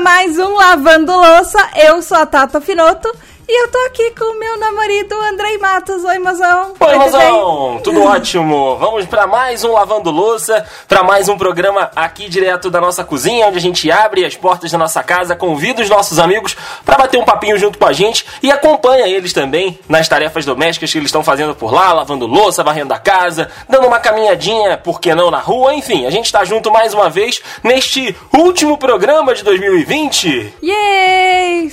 mais 0.00 0.38
um 0.38 0.54
Lavando 0.54 1.12
Louça. 1.12 1.58
Eu 1.76 2.02
sou 2.02 2.16
a 2.16 2.26
Tata 2.26 2.60
Finoto. 2.60 3.08
E 3.46 3.62
eu 3.62 3.70
tô 3.70 3.78
aqui 3.86 4.10
com 4.12 4.24
o 4.24 4.38
meu 4.38 4.58
namorado 4.58 5.14
Andrei 5.30 5.58
Matos. 5.58 6.02
Oi, 6.02 6.18
mozão. 6.18 6.72
Oi, 6.80 6.94
mozão. 6.96 7.80
Tudo 7.84 8.00
ótimo. 8.04 8.76
Vamos 8.76 9.04
para 9.04 9.26
mais 9.26 9.62
um 9.62 9.72
Lavando 9.72 10.10
Louça, 10.10 10.66
para 10.88 11.02
mais 11.02 11.28
um 11.28 11.36
programa 11.36 11.90
aqui 11.94 12.26
direto 12.28 12.70
da 12.70 12.80
nossa 12.80 13.04
cozinha, 13.04 13.46
onde 13.46 13.58
a 13.58 13.60
gente 13.60 13.90
abre 13.90 14.24
as 14.24 14.34
portas 14.34 14.72
da 14.72 14.78
nossa 14.78 15.02
casa, 15.02 15.36
convida 15.36 15.82
os 15.82 15.90
nossos 15.90 16.18
amigos 16.18 16.56
para 16.86 16.96
bater 16.96 17.18
um 17.18 17.24
papinho 17.24 17.58
junto 17.58 17.78
com 17.78 17.86
a 17.86 17.92
gente 17.92 18.24
e 18.42 18.50
acompanha 18.50 19.06
eles 19.06 19.34
também 19.34 19.78
nas 19.88 20.08
tarefas 20.08 20.46
domésticas 20.46 20.90
que 20.90 20.96
eles 20.96 21.08
estão 21.08 21.22
fazendo 21.22 21.54
por 21.54 21.72
lá, 21.72 21.92
lavando 21.92 22.26
louça, 22.26 22.64
varrendo 22.64 22.94
a 22.94 22.98
casa, 22.98 23.50
dando 23.68 23.86
uma 23.86 24.00
caminhadinha, 24.00 24.78
por 24.78 25.00
que 25.00 25.14
não, 25.14 25.30
na 25.30 25.38
rua. 25.38 25.74
Enfim, 25.74 26.06
a 26.06 26.10
gente 26.10 26.32
tá 26.32 26.44
junto 26.44 26.70
mais 26.70 26.94
uma 26.94 27.10
vez 27.10 27.42
neste 27.62 28.16
último 28.32 28.78
programa 28.78 29.34
de 29.34 29.44
2020. 29.44 30.54
Yay! 30.62 31.70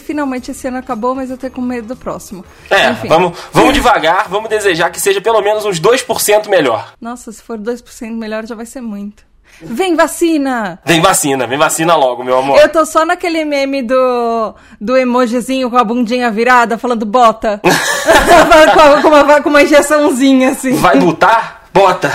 Finalmente 0.00 0.50
esse 0.50 0.66
ano 0.66 0.78
acabou 0.78 1.09
mas 1.14 1.30
eu 1.30 1.38
tô 1.38 1.50
com 1.50 1.60
medo 1.60 1.88
do 1.88 1.96
próximo. 1.96 2.44
É, 2.70 2.90
Enfim. 2.90 3.08
vamos, 3.08 3.38
vamos 3.52 3.72
devagar, 3.74 4.28
vamos 4.28 4.48
desejar 4.48 4.90
que 4.90 5.00
seja 5.00 5.20
pelo 5.20 5.40
menos 5.40 5.64
uns 5.64 5.80
2% 5.80 6.48
melhor. 6.48 6.92
Nossa, 7.00 7.32
se 7.32 7.42
for 7.42 7.58
2% 7.58 8.12
melhor 8.12 8.46
já 8.46 8.54
vai 8.54 8.66
ser 8.66 8.80
muito. 8.80 9.30
Vem 9.62 9.94
vacina! 9.94 10.78
Vem 10.86 11.00
vacina, 11.00 11.46
vem 11.46 11.58
vacina 11.58 11.94
logo, 11.94 12.24
meu 12.24 12.38
amor. 12.38 12.58
Eu 12.58 12.68
tô 12.68 12.86
só 12.86 13.04
naquele 13.04 13.44
meme 13.44 13.82
do, 13.82 14.54
do 14.80 14.96
emojizinho 14.96 15.68
com 15.68 15.76
a 15.76 15.84
bundinha 15.84 16.30
virada, 16.30 16.78
falando 16.78 17.04
bota. 17.04 17.60
com, 19.02 19.08
uma, 19.08 19.42
com 19.42 19.48
uma 19.50 19.62
injeçãozinha, 19.62 20.50
assim. 20.50 20.74
Vai 20.76 20.98
botar? 20.98 21.60
Bota! 21.72 22.10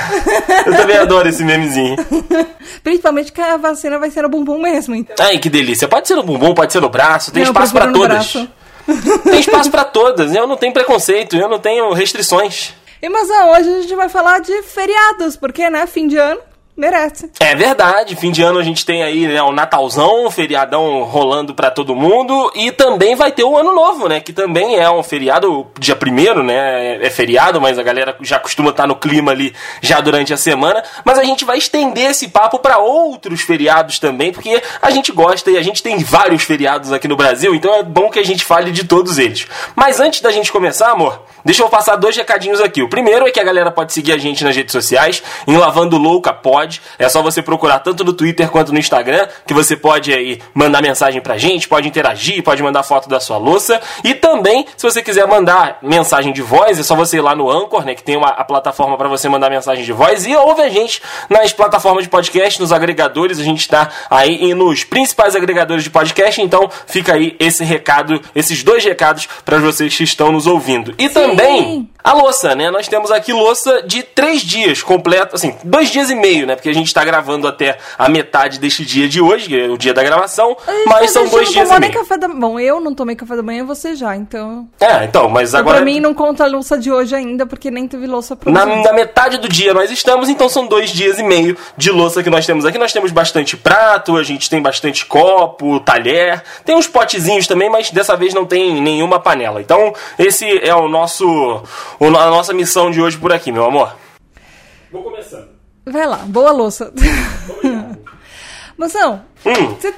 Eu 0.66 0.76
também 0.76 0.98
adoro 0.98 1.30
esse 1.30 1.44
memezinho. 1.44 1.96
Principalmente 2.84 3.32
que 3.32 3.40
a 3.40 3.58
vacina 3.58 3.98
vai 3.98 4.10
ser 4.10 4.24
no 4.24 4.30
bumbum 4.30 4.60
mesmo, 4.60 4.94
então. 4.96 5.16
Ai, 5.26 5.38
que 5.38 5.50
delícia. 5.50 5.88
Pode 5.88 6.08
ser 6.08 6.16
no 6.16 6.24
bumbum, 6.24 6.54
pode 6.54 6.74
ser 6.74 6.82
no 6.82 6.90
braço, 6.90 7.32
tem 7.32 7.44
Não, 7.44 7.52
espaço 7.52 7.74
para 7.74 7.92
todas. 7.92 8.34
Braço. 8.34 8.50
Tem 9.24 9.40
espaço 9.40 9.72
para 9.72 9.84
todas. 9.84 10.34
Eu 10.34 10.48
não 10.48 10.58
tenho 10.58 10.74
preconceito, 10.74 11.36
eu 11.36 11.50
não 11.50 11.60
tenho 11.60 11.92
restrições. 11.94 12.74
E 13.02 13.10
mas 13.10 13.30
hoje 13.30 13.70
a 13.70 13.82
gente 13.82 13.96
vai 13.96 14.10
falar 14.10 14.40
de 14.40 14.62
feriados, 14.64 15.36
porque, 15.36 15.70
né, 15.70 15.86
fim 15.86 16.08
de 16.08 16.18
ano 16.18 16.42
merece. 16.76 17.32
É 17.40 17.56
verdade, 17.56 18.16
fim 18.16 18.32
de 18.32 18.44
ano 18.44 18.60
a 18.60 18.64
gente 18.64 18.86
tem 18.86 19.02
aí 19.02 19.28
né, 19.28 19.42
o 19.42 19.52
Natalzão, 19.52 20.26
um 20.26 20.32
feriadão 20.32 21.04
rolando 21.04 21.56
para 21.56 21.72
todo 21.72 21.96
mundo 21.96 22.52
e 22.54 22.72
também 22.72 23.16
vai 23.16 23.32
ter 23.32 23.44
o 23.44 23.58
Ano 23.58 23.74
Novo, 23.74 24.10
né, 24.10 24.20
que 24.20 24.34
também 24.34 24.78
é 24.78 24.90
um 24.90 25.02
feriado, 25.02 25.68
dia 25.80 25.96
primeiro, 25.96 26.44
né, 26.44 26.98
é 27.02 27.10
feriado, 27.10 27.62
mas 27.62 27.80
a 27.80 27.84
galera 27.84 28.16
já 28.22 28.40
costuma 28.40 28.72
estar 28.72 28.84
tá 28.84 28.88
no 28.88 28.96
clima 28.96 29.32
ali 29.32 29.54
já 29.82 30.02
durante 30.02 30.34
a 30.34 30.38
semana, 30.38 30.84
mas 31.06 31.18
a 31.18 31.24
gente 31.24 31.46
vai 31.46 31.58
estender 31.58 32.12
esse 32.12 32.28
papo 32.28 32.60
para 32.60 32.78
outros 32.78 33.42
feriados 33.42 33.98
também, 33.98 34.34
porque 34.34 34.62
a 34.82 34.92
gente 34.92 35.14
gosta 35.14 35.50
e 35.50 35.58
a 35.58 35.62
gente 35.62 35.82
tem 35.82 36.00
vários 36.00 36.44
feriados 36.44 36.92
aqui 36.92 37.08
no 37.08 37.16
Brasil, 37.16 37.56
então 37.56 37.74
é 37.74 37.84
bom 37.84 38.10
que 38.10 38.20
a 38.20 38.26
gente 38.26 38.44
fale 38.44 38.72
de 38.72 38.84
todos 38.84 39.18
eles. 39.18 39.48
Mas 39.76 40.02
antes 40.02 40.20
da 40.20 40.32
gente 40.32 40.52
começar, 40.52 40.92
amor, 40.92 41.24
deixa 41.44 41.64
eu 41.64 41.70
passar 41.70 41.96
dois 41.96 42.18
recadinhos 42.18 42.60
aqui. 42.60 42.82
O 42.82 42.90
primeiro 42.90 43.26
é 43.26 43.32
que 43.32 43.40
a 43.40 43.44
galera 43.44 43.72
pode 43.72 43.94
seguir 43.94 44.12
a 44.12 44.18
gente 44.18 44.44
nas 44.44 44.56
redes 44.56 44.74
sociais, 44.74 45.24
em 45.48 45.56
Lavando 45.56 45.98
Louca 45.98 46.34
pode 46.34 46.65
pode. 46.66 46.82
É 46.98 47.08
só 47.08 47.22
você 47.22 47.42
procurar 47.42 47.80
tanto 47.80 48.04
no 48.04 48.14
Twitter 48.14 48.50
quanto 48.50 48.74
no 48.74 48.80
Instagram, 48.80 49.28
que 49.46 49.54
você 49.54 49.76
pode 49.76 50.12
aí 50.14 50.42
mandar 50.54 50.82
mensagem 50.82 51.22
pra 51.22 51.38
gente, 51.38 51.68
pode 51.68 51.88
interagir, 51.88 52.44
pode 52.44 52.62
mandar 52.62 52.84
foto 52.84 53.08
da 53.08 53.20
sua 53.20 53.38
louça. 53.38 53.80
E 54.04 54.14
também, 54.14 54.66
se 54.76 54.84
você 54.84 55.02
quiser 55.02 55.28
mandar 55.28 55.78
mensagem 55.82 56.34
de 56.34 56.42
voz, 56.42 56.80
é 56.80 56.84
só 56.84 56.96
você 56.96 57.18
ir 57.18 57.22
lá 57.22 57.36
no 57.36 57.50
Anchor, 57.50 57.86
né, 57.86 57.96
que 57.96 58.04
tem 58.04 58.18
uma, 58.18 58.30
a 58.30 58.44
plataforma 58.44 58.98
para 58.98 59.08
você 59.08 59.30
mandar 59.30 59.50
mensagem 59.50 59.84
de 59.84 59.94
voz. 59.94 60.26
E 60.26 60.36
ouve 60.36 60.62
a 60.62 60.70
gente 60.70 61.02
nas 61.30 61.54
plataformas 61.54 62.04
de 62.04 62.10
podcast, 62.10 62.60
nos 62.60 62.72
agregadores. 62.72 63.40
A 63.40 63.44
gente 63.44 63.62
está 63.62 63.90
aí 64.10 64.54
nos 64.54 64.84
principais 64.84 65.36
agregadores 65.36 65.84
de 65.84 65.90
podcast. 65.90 66.42
Então, 66.42 66.70
fica 66.88 67.14
aí 67.14 67.36
esse 67.40 67.64
recado, 67.64 68.22
esses 68.34 68.64
dois 68.64 68.84
recados 68.84 69.28
para 69.44 69.60
vocês 69.60 69.96
que 69.96 70.04
estão 70.04 70.32
nos 70.32 70.48
ouvindo. 70.48 70.94
E 70.98 71.08
Sim. 71.08 71.14
também 71.14 71.90
a 72.06 72.14
louça, 72.14 72.54
né? 72.54 72.70
Nós 72.70 72.88
temos 72.88 73.10
aqui 73.10 73.34
louça 73.34 73.82
de 73.82 74.04
três 74.04 74.44
dias 74.44 74.84
completo, 74.84 75.36
assim, 75.36 75.56
dois 75.64 75.90
dias 75.90 76.12
e 76.12 76.16
meio, 76.16 76.46
né? 76.46 76.55
Porque 76.56 76.70
a 76.70 76.74
gente 76.74 76.88
está 76.88 77.04
gravando 77.04 77.48
até 77.48 77.78
a 77.98 78.10
metade 78.10 78.60
deste 78.60 78.86
dia 78.86 79.08
de 79.08 79.22
hoje, 79.22 79.48
que 79.48 79.60
é 79.60 79.68
o 79.68 79.78
dia 79.78 79.94
da 79.94 80.04
gravação, 80.04 80.56
mas 80.88 81.12
são 81.12 81.28
dois 81.28 81.52
dias 81.52 81.70
e 81.70 81.80
meio. 81.80 81.94
Café 81.94 82.18
da... 82.18 82.28
Bom, 82.28 82.60
eu 82.60 82.80
não 82.80 82.94
tomei 82.94 83.16
café 83.16 83.36
da 83.36 83.44
manhã, 83.44 83.66
você 83.66 83.96
já, 83.96 84.16
então. 84.16 84.68
É, 84.80 85.06
então, 85.06 85.30
mas 85.30 85.50
então, 85.50 85.60
agora. 85.62 85.78
Pra 85.78 85.86
mim 85.86 86.00
não 86.00 86.14
conta 86.14 86.44
a 86.44 86.48
louça 86.48 86.78
de 86.78 86.92
hoje 86.92 87.16
ainda, 87.16 87.46
porque 87.46 87.70
nem 87.72 87.88
teve 87.88 88.08
louça 88.08 88.36
pra 88.36 88.52
na, 88.52 88.66
na 88.66 88.94
metade 88.94 89.38
do 89.38 89.50
dia 89.50 89.74
nós 89.74 89.92
estamos, 89.92 90.30
então 90.30 90.48
são 90.48 90.68
dois 90.68 90.92
dias 90.92 91.20
e 91.20 91.24
meio 91.24 91.58
de 91.78 91.92
louça 91.92 92.24
que 92.24 92.30
nós 92.30 92.46
temos 92.46 92.66
aqui. 92.66 92.78
Nós 92.78 92.94
temos 92.94 93.12
bastante 93.12 93.58
prato, 93.58 94.16
a 94.16 94.24
gente 94.24 94.50
tem 94.50 94.62
bastante 94.62 95.06
copo, 95.06 95.80
talher, 95.80 96.44
tem 96.64 96.76
uns 96.76 96.88
potezinhos 96.88 97.48
também, 97.48 97.70
mas 97.70 97.92
dessa 97.92 98.16
vez 98.16 98.34
não 98.34 98.46
tem 98.46 98.82
nenhuma 98.82 99.20
panela. 99.20 99.62
Então, 99.62 99.94
esse 100.18 100.46
é 100.60 100.74
o 100.76 100.88
nosso 100.88 101.64
a 102.00 102.30
nossa 102.30 102.54
missão 102.54 102.92
de 102.92 103.02
hoje 103.02 103.18
por 103.18 103.34
aqui, 103.34 103.52
meu 103.52 103.66
amor. 103.66 103.96
Vou 104.92 105.04
começando. 105.04 105.55
Vai 105.86 106.08
lá, 106.08 106.18
boa 106.18 106.52
louça. 106.52 106.92
Moção, 108.78 109.22
hum. 109.46 109.76
você, 109.80 109.94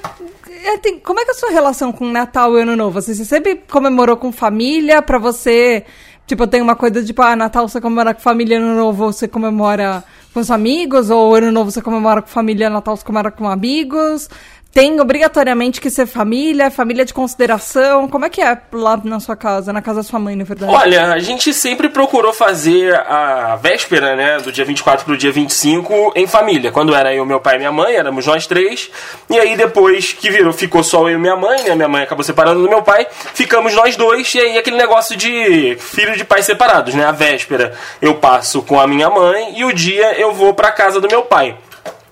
é, 0.64 0.76
tem, 0.78 1.00
como 1.00 1.18
é 1.18 1.24
que 1.24 1.30
é 1.30 1.34
a 1.34 1.36
sua 1.36 1.50
relação 1.50 1.90
com 1.90 2.06
Natal 2.06 2.56
e 2.56 2.62
Ano 2.62 2.76
Novo? 2.76 3.00
Você, 3.00 3.14
você 3.14 3.24
sempre 3.24 3.62
comemorou 3.70 4.16
com 4.16 4.30
família? 4.30 5.00
Pra 5.00 5.18
você, 5.18 5.84
tipo, 6.26 6.46
tem 6.46 6.60
uma 6.60 6.76
coisa 6.76 7.02
tipo, 7.02 7.22
ah, 7.22 7.34
Natal 7.34 7.66
você 7.66 7.80
comemora 7.80 8.12
com 8.12 8.20
família, 8.20 8.58
Ano 8.58 8.76
Novo 8.76 9.10
você 9.12 9.26
comemora 9.26 10.04
com 10.34 10.40
os 10.40 10.50
amigos? 10.50 11.10
Ou 11.10 11.34
Ano 11.34 11.50
Novo 11.50 11.70
você 11.70 11.80
comemora 11.80 12.20
com 12.20 12.28
família, 12.28 12.68
Natal 12.68 12.96
você 12.96 13.04
comemora 13.04 13.30
com 13.30 13.48
amigos? 13.48 14.28
Tem 14.72 15.00
obrigatoriamente 15.00 15.80
que 15.80 15.90
ser 15.90 16.06
família, 16.06 16.70
família 16.70 17.04
de 17.04 17.12
consideração? 17.12 18.06
Como 18.06 18.24
é 18.24 18.30
que 18.30 18.40
é 18.40 18.56
lá 18.72 19.00
na 19.02 19.18
sua 19.18 19.34
casa, 19.34 19.72
na 19.72 19.82
casa 19.82 20.00
da 20.00 20.02
sua 20.02 20.18
mãe, 20.20 20.36
na 20.36 20.44
verdade? 20.44 20.72
Olha, 20.72 21.12
a 21.12 21.18
gente 21.18 21.52
sempre 21.52 21.88
procurou 21.88 22.32
fazer 22.32 22.94
a 22.94 23.56
véspera, 23.56 24.14
né, 24.14 24.38
do 24.38 24.52
dia 24.52 24.64
24 24.64 25.04
pro 25.04 25.16
dia 25.16 25.32
25 25.32 26.12
em 26.14 26.26
família. 26.26 26.70
Quando 26.70 26.94
era 26.94 27.14
eu, 27.14 27.24
meu 27.24 27.40
pai 27.40 27.56
e 27.56 27.58
minha 27.58 27.72
mãe, 27.72 27.96
éramos 27.96 28.26
nós 28.26 28.46
três. 28.46 28.90
E 29.28 29.38
aí 29.38 29.56
depois 29.56 30.12
que 30.12 30.30
virou, 30.30 30.52
ficou 30.52 30.84
só 30.84 31.08
eu 31.08 31.16
e 31.16 31.18
minha 31.18 31.36
mãe, 31.36 31.62
né, 31.64 31.74
minha 31.74 31.88
mãe 31.88 32.02
acabou 32.02 32.22
separando 32.22 32.62
do 32.62 32.68
meu 32.68 32.82
pai, 32.82 33.06
ficamos 33.34 33.74
nós 33.74 33.96
dois. 33.96 34.32
E 34.34 34.38
aí 34.38 34.58
aquele 34.58 34.76
negócio 34.76 35.16
de 35.16 35.76
filho 35.80 36.16
de 36.16 36.24
pais 36.24 36.44
separados, 36.44 36.94
né? 36.94 37.04
A 37.04 37.12
véspera 37.12 37.72
eu 38.00 38.14
passo 38.16 38.62
com 38.62 38.78
a 38.78 38.86
minha 38.86 39.08
mãe 39.08 39.58
e 39.58 39.64
o 39.64 39.72
dia 39.72 40.12
eu 40.20 40.32
vou 40.32 40.54
pra 40.54 40.70
casa 40.70 41.00
do 41.00 41.08
meu 41.08 41.22
pai. 41.22 41.56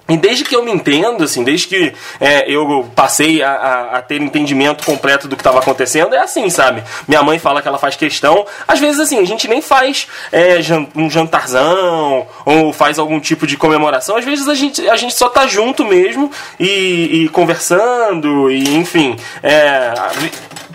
E 0.08 0.16
desde 0.16 0.44
que 0.44 0.54
eu 0.54 0.62
me 0.62 0.70
entendo, 0.70 1.24
assim, 1.24 1.42
desde 1.42 1.66
que 1.66 1.92
é, 2.20 2.48
eu 2.50 2.88
passei 2.94 3.42
a, 3.42 3.50
a, 3.50 3.98
a, 3.98 4.02
ter 4.02 4.20
entendimento 4.20 4.84
completo 4.84 5.26
do 5.26 5.34
que 5.34 5.40
estava 5.40 5.58
acontecendo, 5.58 6.14
é 6.14 6.18
assim, 6.18 6.48
sabe? 6.48 6.82
Minha 7.08 7.22
mãe 7.22 7.38
fala 7.38 7.60
que 7.60 7.66
ela 7.66 7.78
faz 7.78 7.96
questão. 7.96 8.46
Às 8.68 8.78
vezes, 8.78 9.00
assim, 9.00 9.18
a 9.18 9.24
gente 9.24 9.48
nem 9.48 9.60
faz 9.60 10.06
é, 10.30 10.58
um 10.94 11.10
jantarzão 11.10 12.26
ou 12.44 12.72
faz 12.72 12.98
algum 12.98 13.18
tipo 13.18 13.46
de 13.46 13.56
comemoração. 13.56 14.16
Às 14.16 14.24
vezes 14.24 14.48
a 14.48 14.54
gente, 14.54 14.88
a 14.88 14.96
gente 14.96 15.14
só 15.14 15.28
tá 15.28 15.46
junto 15.46 15.84
mesmo 15.84 16.30
e, 16.58 17.24
e 17.24 17.28
conversando 17.30 18.50
e, 18.50 18.76
enfim, 18.76 19.16
é, 19.42 19.92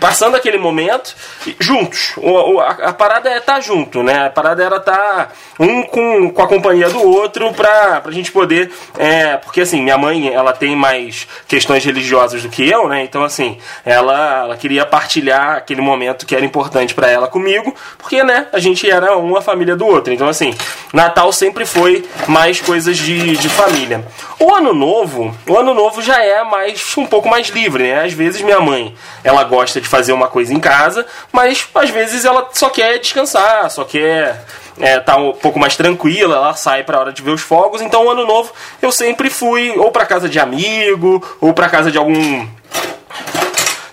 passando 0.02 0.34
aquele 0.34 0.58
momento 0.58 1.14
juntos. 1.60 2.12
O, 2.16 2.58
a, 2.58 2.70
a, 2.70 2.92
parada 2.92 3.30
é 3.30 3.38
estar 3.38 3.54
tá 3.54 3.60
junto, 3.60 4.02
né? 4.02 4.26
A 4.26 4.30
parada 4.30 4.64
era 4.64 4.76
estar 4.78 4.96
tá 4.96 5.28
um 5.60 5.84
com, 5.84 6.28
com 6.28 6.42
a 6.42 6.48
companhia 6.48 6.90
do 6.90 7.00
outro 7.00 7.52
pra, 7.52 8.00
pra 8.00 8.10
gente 8.10 8.32
poder. 8.32 8.72
É, 8.98 9.36
porque 9.36 9.60
assim, 9.60 9.80
minha 9.80 9.96
mãe 9.96 10.26
ela 10.34 10.52
tem 10.52 10.74
mais 10.74 11.28
questões 11.46 11.84
religiosas 11.84 12.42
do 12.42 12.48
que 12.48 12.68
eu, 12.68 12.88
né? 12.88 13.04
Então, 13.04 13.22
assim, 13.22 13.58
ela, 13.84 14.40
ela 14.40 14.56
queria 14.56 14.84
partilhar 14.84 15.58
aquele 15.58 15.80
momento 15.80 16.26
que 16.26 16.34
era 16.34 16.44
importante 16.44 16.94
para 16.94 17.08
ela 17.08 17.28
comigo, 17.28 17.72
porque, 17.96 18.24
né, 18.24 18.48
a 18.52 18.58
gente 18.58 18.90
era 18.90 19.16
uma 19.16 19.40
família 19.40 19.76
do 19.76 19.86
outro. 19.86 20.12
Então, 20.12 20.28
assim, 20.28 20.52
Natal 20.92 21.32
sempre 21.32 21.64
foi 21.64 22.04
mais 22.26 22.60
coisas 22.60 22.96
de, 22.96 23.36
de 23.36 23.48
família. 23.48 24.04
O 24.40 24.52
ano 24.52 24.72
novo, 24.72 25.32
o 25.48 25.56
ano 25.56 25.72
novo 25.72 26.02
já 26.02 26.20
é 26.20 26.42
mais 26.42 26.82
um 26.96 27.06
pouco 27.06 27.28
mais 27.28 27.48
livre, 27.50 27.84
né? 27.84 28.04
Às 28.04 28.12
vezes 28.12 28.42
minha 28.42 28.58
mãe, 28.58 28.92
ela 29.22 29.44
gosta 29.44 29.80
de 29.80 29.91
fazer 29.92 30.14
uma 30.14 30.26
coisa 30.26 30.54
em 30.54 30.58
casa, 30.58 31.04
mas 31.30 31.68
às 31.74 31.90
vezes 31.90 32.24
ela 32.24 32.48
só 32.54 32.70
quer 32.70 32.98
descansar, 32.98 33.70
só 33.70 33.84
quer 33.84 34.42
é, 34.80 34.98
tá 34.98 35.18
um 35.18 35.34
pouco 35.34 35.58
mais 35.58 35.76
tranquila, 35.76 36.36
ela 36.36 36.54
sai 36.54 36.82
para 36.82 36.98
hora 36.98 37.12
de 37.12 37.20
ver 37.20 37.32
os 37.32 37.42
fogos. 37.42 37.82
Então, 37.82 38.08
ano 38.08 38.26
novo 38.26 38.50
eu 38.80 38.90
sempre 38.90 39.28
fui 39.28 39.70
ou 39.76 39.90
para 39.90 40.06
casa 40.06 40.30
de 40.30 40.40
amigo 40.40 41.22
ou 41.42 41.52
para 41.52 41.68
casa 41.68 41.90
de 41.90 41.98
algum 41.98 42.48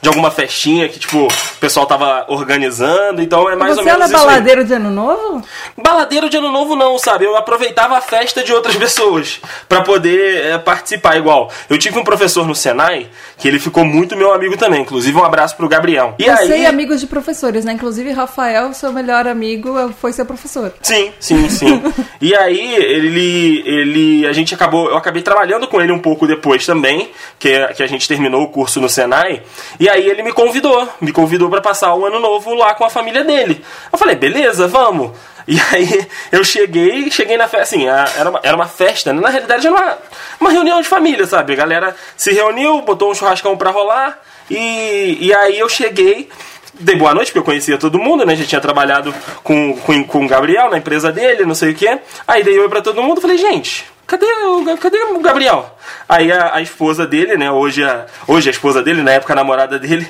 de 0.01 0.07
alguma 0.07 0.31
festinha 0.31 0.87
que, 0.87 0.99
tipo, 0.99 1.27
o 1.27 1.59
pessoal 1.59 1.85
tava 1.85 2.25
organizando. 2.27 3.21
Então 3.21 3.49
é 3.49 3.55
mais 3.55 3.73
Você 3.73 3.79
ou 3.79 3.85
menos 3.85 4.01
era 4.01 4.07
isso 4.07 4.17
aí. 4.17 4.25
baladeiro 4.25 4.65
de 4.65 4.73
ano 4.73 4.89
novo? 4.89 5.43
Baladeiro 5.77 6.29
de 6.29 6.37
ano 6.37 6.51
novo 6.51 6.75
não, 6.75 6.97
sabe? 6.97 7.25
Eu 7.25 7.35
aproveitava 7.35 7.97
a 7.97 8.01
festa 8.01 8.43
de 8.43 8.53
outras 8.53 8.75
pessoas 8.77 9.39
pra 9.67 9.81
poder 9.81 10.45
é, 10.45 10.57
participar 10.57 11.17
igual. 11.17 11.51
Eu 11.69 11.77
tive 11.77 11.99
um 11.99 12.03
professor 12.03 12.47
no 12.47 12.55
Senai 12.55 13.07
que 13.37 13.47
ele 13.47 13.59
ficou 13.59 13.83
muito 13.83 14.15
meu 14.15 14.33
amigo 14.33 14.57
também. 14.57 14.81
Inclusive 14.81 15.17
um 15.17 15.23
abraço 15.23 15.55
pro 15.55 15.67
Gabriel. 15.67 16.15
E 16.17 16.25
Você 16.25 16.53
aí... 16.53 16.61
e 16.61 16.65
amigos 16.65 16.99
de 16.99 17.07
professores, 17.07 17.65
né? 17.65 17.73
Inclusive, 17.73 18.11
Rafael, 18.11 18.73
seu 18.73 18.91
melhor 18.91 19.27
amigo, 19.27 19.93
foi 19.99 20.13
seu 20.13 20.25
professor. 20.25 20.73
Sim, 20.81 21.11
sim, 21.19 21.49
sim. 21.49 21.81
e 22.21 22.35
aí 22.35 22.75
ele, 22.75 23.63
ele, 23.65 24.27
a 24.27 24.33
gente 24.33 24.53
acabou, 24.53 24.89
eu 24.89 24.97
acabei 24.97 25.21
trabalhando 25.21 25.67
com 25.67 25.81
ele 25.81 25.91
um 25.91 25.99
pouco 25.99 26.27
depois 26.27 26.65
também, 26.65 27.11
que, 27.37 27.67
que 27.67 27.83
a 27.83 27.87
gente 27.87 28.07
terminou 28.07 28.43
o 28.43 28.47
curso 28.47 28.79
no 28.79 28.89
Senai. 28.89 29.41
E 29.79 29.88
aí 29.89 30.07
ele 30.07 30.23
me 30.23 30.31
convidou, 30.31 30.87
me 31.01 31.11
convidou 31.11 31.49
pra 31.49 31.61
passar 31.61 31.93
o 31.95 32.05
ano 32.05 32.19
novo 32.19 32.53
lá 32.53 32.73
com 32.73 32.85
a 32.85 32.89
família 32.89 33.23
dele. 33.23 33.63
Eu 33.91 33.97
falei, 33.97 34.15
beleza, 34.15 34.67
vamos. 34.67 35.11
E 35.47 35.59
aí 35.71 36.07
eu 36.31 36.43
cheguei, 36.43 37.09
cheguei 37.09 37.35
na 37.35 37.47
festa, 37.47 37.75
assim, 37.75 37.87
era 37.87 38.29
uma, 38.29 38.39
era 38.43 38.55
uma 38.55 38.67
festa, 38.67 39.11
né? 39.11 39.19
na 39.19 39.29
realidade 39.29 39.65
era 39.65 39.75
uma, 39.75 39.97
uma 40.39 40.51
reunião 40.51 40.81
de 40.81 40.87
família, 40.87 41.25
sabe? 41.25 41.53
A 41.53 41.55
galera 41.55 41.95
se 42.15 42.31
reuniu, 42.31 42.81
botou 42.81 43.11
um 43.11 43.15
churrascão 43.15 43.57
pra 43.57 43.71
rolar, 43.71 44.21
e, 44.49 45.17
e 45.19 45.33
aí 45.33 45.57
eu 45.57 45.67
cheguei, 45.67 46.29
dei 46.73 46.95
boa 46.95 47.13
noite, 47.13 47.27
porque 47.27 47.39
eu 47.39 47.43
conhecia 47.43 47.77
todo 47.77 47.99
mundo, 47.99 48.25
né? 48.25 48.35
Já 48.35 48.45
tinha 48.45 48.61
trabalhado 48.61 49.13
com, 49.43 49.75
com, 49.77 50.03
com 50.03 50.25
o 50.25 50.27
Gabriel 50.27 50.69
na 50.69 50.77
empresa 50.77 51.11
dele, 51.11 51.45
não 51.45 51.55
sei 51.55 51.71
o 51.71 51.75
quê. 51.75 51.99
Aí 52.27 52.43
dei 52.43 52.59
oi 52.59 52.69
pra 52.69 52.81
todo 52.81 53.01
mundo, 53.01 53.21
falei, 53.21 53.37
gente, 53.37 53.85
cadê 54.09 54.25
o, 54.25 54.77
cadê 54.77 54.97
o 55.03 55.19
Gabriel? 55.19 55.77
Aí 56.07 56.31
a, 56.31 56.55
a 56.55 56.61
esposa 56.61 57.05
dele, 57.05 57.37
né? 57.37 57.51
Hoje 57.51 57.83
a, 57.83 58.05
hoje 58.27 58.49
a 58.49 58.51
esposa 58.51 58.81
dele, 58.81 59.03
na 59.03 59.11
época 59.11 59.33
a 59.33 59.35
namorada 59.35 59.77
dele, 59.77 60.09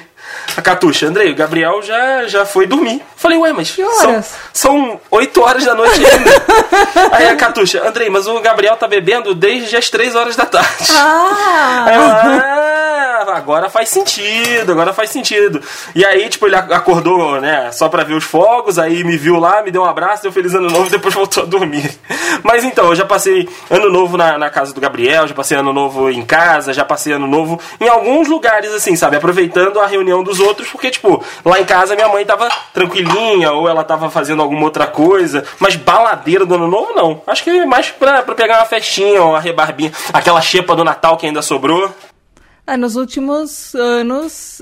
a 0.56 0.62
Catuxa, 0.62 1.08
Andrei, 1.08 1.32
o 1.32 1.36
Gabriel 1.36 1.82
já, 1.82 2.26
já 2.28 2.46
foi 2.46 2.66
dormir. 2.66 3.02
Falei, 3.18 3.38
ué, 3.38 3.52
mas 3.52 3.76
são, 3.76 4.24
são 4.54 5.02
8 5.12 5.42
horas 5.42 5.66
da 5.66 5.76
noite 5.76 6.06
ainda. 6.06 6.32
Aí 7.12 7.28
a 7.28 7.36
Catuxa, 7.36 7.86
Andrei, 7.88 8.10
mas 8.10 8.28
o 8.28 8.40
Gabriel 8.40 8.78
tá 8.78 8.88
bebendo 8.88 9.36
desde 9.36 9.76
as 9.76 9.90
3 9.90 10.16
horas 10.16 10.36
da 10.36 10.46
tarde. 10.46 10.92
Aí 11.86 11.96
eu, 11.96 12.02
Ah! 12.02 12.76
agora 13.40 13.70
faz 13.70 13.90
sentido, 13.90 14.72
agora 14.72 14.94
faz 14.94 15.10
sentido. 15.10 15.62
E 15.96 16.06
aí, 16.06 16.30
tipo, 16.30 16.46
ele 16.46 16.56
acordou, 16.56 17.42
né, 17.42 17.72
só 17.72 17.90
pra 17.90 18.04
ver 18.04 18.14
os 18.14 18.24
fogos, 18.24 18.78
aí 18.78 19.04
me 19.04 19.18
viu 19.18 19.40
lá, 19.40 19.64
me 19.64 19.72
deu 19.72 19.82
um 19.82 19.86
abraço, 19.86 20.24
deu 20.24 20.32
feliz 20.32 20.54
ano 20.54 20.70
novo 20.70 20.88
e 20.88 20.92
depois 20.92 21.14
voltou 21.16 21.44
a 21.44 21.46
dormir. 21.46 21.98
Mas 22.44 22.64
então, 22.64 22.88
eu 22.88 22.96
já 22.96 23.06
passei 23.06 23.48
ano 23.70 23.90
novo 23.90 24.18
na, 24.18 24.38
na 24.38 24.50
casa 24.50 24.74
do 24.74 24.82
Gabriel, 24.82 25.28
já 25.28 25.34
passei 25.34 25.58
ano 25.58 25.74
novo 25.74 26.10
em 26.10 26.24
casa, 26.24 26.74
já 26.74 26.86
passei 26.86 27.14
ano 27.14 27.28
novo 27.28 27.60
em 27.80 27.88
alguns 27.88 28.28
lugares, 28.28 28.72
assim, 28.74 28.96
sabe, 28.96 29.16
aproveitando 29.18 29.80
a 29.80 29.88
reunião 29.88 30.24
dos 30.24 30.40
outros, 30.40 30.70
porque, 30.70 30.92
tipo, 30.92 31.24
lá 31.44 31.60
em 31.60 31.66
casa 31.66 31.96
minha 31.96 32.08
mãe 32.08 32.26
tava 32.26 32.50
tranquilinha, 32.74 33.52
ou 33.52 33.68
ela 33.68 33.84
tava 33.84 34.10
fazendo 34.10 34.42
alguma 34.42 34.64
outra 34.64 34.86
coisa, 34.86 35.44
mas 35.60 35.76
baladeira 35.76 36.46
do 36.46 36.56
ano 36.56 36.68
novo, 36.68 36.94
não. 36.94 37.22
Acho 37.26 37.44
que 37.44 37.50
é 37.50 37.66
mais 37.66 37.90
pra, 37.90 38.22
pra 38.22 38.36
pegar 38.36 38.60
uma 38.60 38.66
festinha, 38.66 39.24
uma 39.24 39.40
rebarbinha, 39.40 39.92
aquela 40.14 40.42
xepa 40.42 40.76
do 40.76 40.84
Natal 40.84 41.18
que 41.18 41.26
ainda 41.26 41.42
sobrou. 41.42 41.90
É, 42.74 42.78
nos 42.78 42.96
últimos 42.96 43.74
anos, 43.76 44.62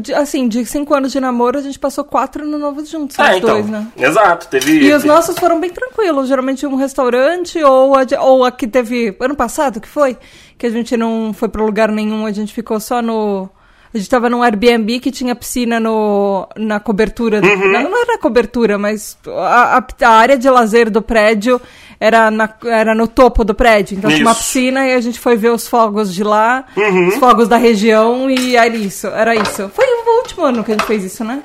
de- 0.00 0.12
assim, 0.14 0.48
de 0.48 0.64
cinco 0.66 0.94
anos 0.94 1.12
de 1.12 1.20
namoro, 1.20 1.58
a 1.58 1.62
gente 1.62 1.78
passou 1.78 2.04
quatro 2.04 2.44
no 2.46 2.58
novo 2.58 2.84
juntos, 2.84 3.18
Ah, 3.18 3.30
os 3.30 3.36
então. 3.36 3.50
dois, 3.50 3.66
né? 3.68 3.86
Exato, 3.96 4.48
teve. 4.48 4.80
E 4.84 4.92
os 4.92 5.04
nossos 5.04 5.38
foram 5.38 5.60
bem 5.60 5.70
tranquilos, 5.70 6.28
geralmente 6.28 6.66
um 6.66 6.74
restaurante 6.76 7.62
ou 7.62 7.94
a, 7.94 8.04
ou 8.20 8.44
a 8.44 8.50
que 8.52 8.66
teve 8.66 9.16
ano 9.20 9.34
passado, 9.36 9.80
que 9.80 9.88
foi, 9.88 10.16
que 10.58 10.66
a 10.66 10.70
gente 10.70 10.96
não 10.96 11.32
foi 11.32 11.48
pra 11.48 11.62
lugar 11.64 11.90
nenhum, 11.90 12.26
a 12.26 12.32
gente 12.32 12.52
ficou 12.52 12.78
só 12.80 13.00
no 13.00 13.48
a 13.92 13.96
gente 13.96 14.10
tava 14.10 14.28
num 14.28 14.42
Airbnb 14.42 14.98
que 14.98 15.12
tinha 15.12 15.36
piscina 15.36 15.78
no, 15.78 16.48
na 16.56 16.80
cobertura. 16.80 17.40
do- 17.40 17.46
Uhum. 17.46 17.70
Não, 17.70 17.82
não 17.90 18.02
era 18.02 18.18
cobertura, 18.18 18.76
mas 18.76 19.16
a, 19.24 19.78
a- 19.78 19.86
a 20.02 20.08
área 20.10 20.36
de 20.36 20.50
lazer 20.50 20.90
do 20.90 21.00
prédio 21.00 21.60
era, 22.06 22.30
na, 22.30 22.48
era 22.66 22.94
no 22.94 23.08
topo 23.08 23.42
do 23.44 23.54
prédio. 23.54 23.96
Então 23.96 24.10
tinha 24.10 24.22
uma 24.22 24.32
Isso. 24.32 24.40
piscina 24.40 24.86
e 24.86 24.92
a 24.92 25.00
gente 25.00 25.18
foi 25.18 25.36
ver 25.36 25.50
os 25.50 25.66
fogos 25.66 26.12
de 26.14 26.22
lá, 26.22 26.64
Uhum. 26.76 27.08
os 27.08 27.14
fogos 27.16 27.48
da 27.48 27.56
região 27.56 28.28
e 28.30 28.56
era 28.56 28.76
isso, 28.76 29.06
era 29.06 29.34
isso. 29.34 29.70
Foi 29.74 29.86
o 29.86 30.18
último 30.18 30.44
ano 30.44 30.62
que 30.62 30.72
a 30.72 30.74
gente 30.76 30.86
fez 30.86 31.02
isso, 31.02 31.24
né? 31.24 31.42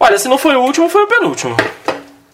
Olha, 0.00 0.18
se 0.18 0.26
não 0.28 0.36
foi 0.36 0.56
o 0.56 0.60
último, 0.60 0.88
foi 0.88 1.02
o 1.02 1.06
penúltimo. 1.06 1.56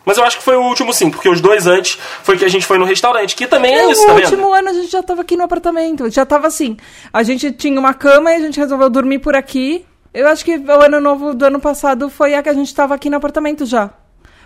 Mas 0.07 0.17
eu 0.17 0.25
acho 0.25 0.39
que 0.39 0.43
foi 0.43 0.57
o 0.57 0.62
último 0.62 0.93
sim, 0.95 1.11
porque 1.11 1.29
os 1.29 1.41
dois 1.43 1.67
antes 1.67 1.99
foi 2.23 2.39
que 2.39 2.45
a 2.45 2.49
gente 2.49 2.65
foi 2.65 2.79
no 2.79 2.85
restaurante, 2.87 3.37
que 3.37 3.47
também 3.47 3.75
é 3.75 3.83
Não, 3.83 3.91
isso, 3.93 4.01
no 4.03 4.06
tá 4.09 4.15
vendo? 4.15 4.25
último 4.25 4.53
ano 4.55 4.69
a 4.71 4.73
gente 4.73 4.91
já 4.91 5.03
tava 5.03 5.21
aqui 5.21 5.37
no 5.37 5.45
apartamento. 5.45 6.09
Já 6.11 6.25
tava 6.25 6.47
assim. 6.47 6.79
A 7.13 7.23
gente 7.23 7.53
tinha 7.53 7.79
uma 7.79 7.93
cama 7.93 8.33
e 8.33 8.37
a 8.37 8.41
gente 8.41 8.59
resolveu 8.59 8.89
dormir 8.89 9.19
por 9.19 9.37
aqui. 9.37 9.85
Eu 10.15 10.27
acho 10.29 10.45
que 10.45 10.56
o 10.56 10.73
ano 10.83 10.99
novo 11.01 11.35
do 11.35 11.45
ano 11.45 11.61
passado 11.61 12.09
foi 12.09 12.35
a 12.35 12.43
que 12.43 12.49
a 12.49 12.55
gente 12.55 12.75
tava 12.75 12.95
aqui 12.95 13.11
no 13.11 13.17
apartamento 13.19 13.67
já. 13.67 13.91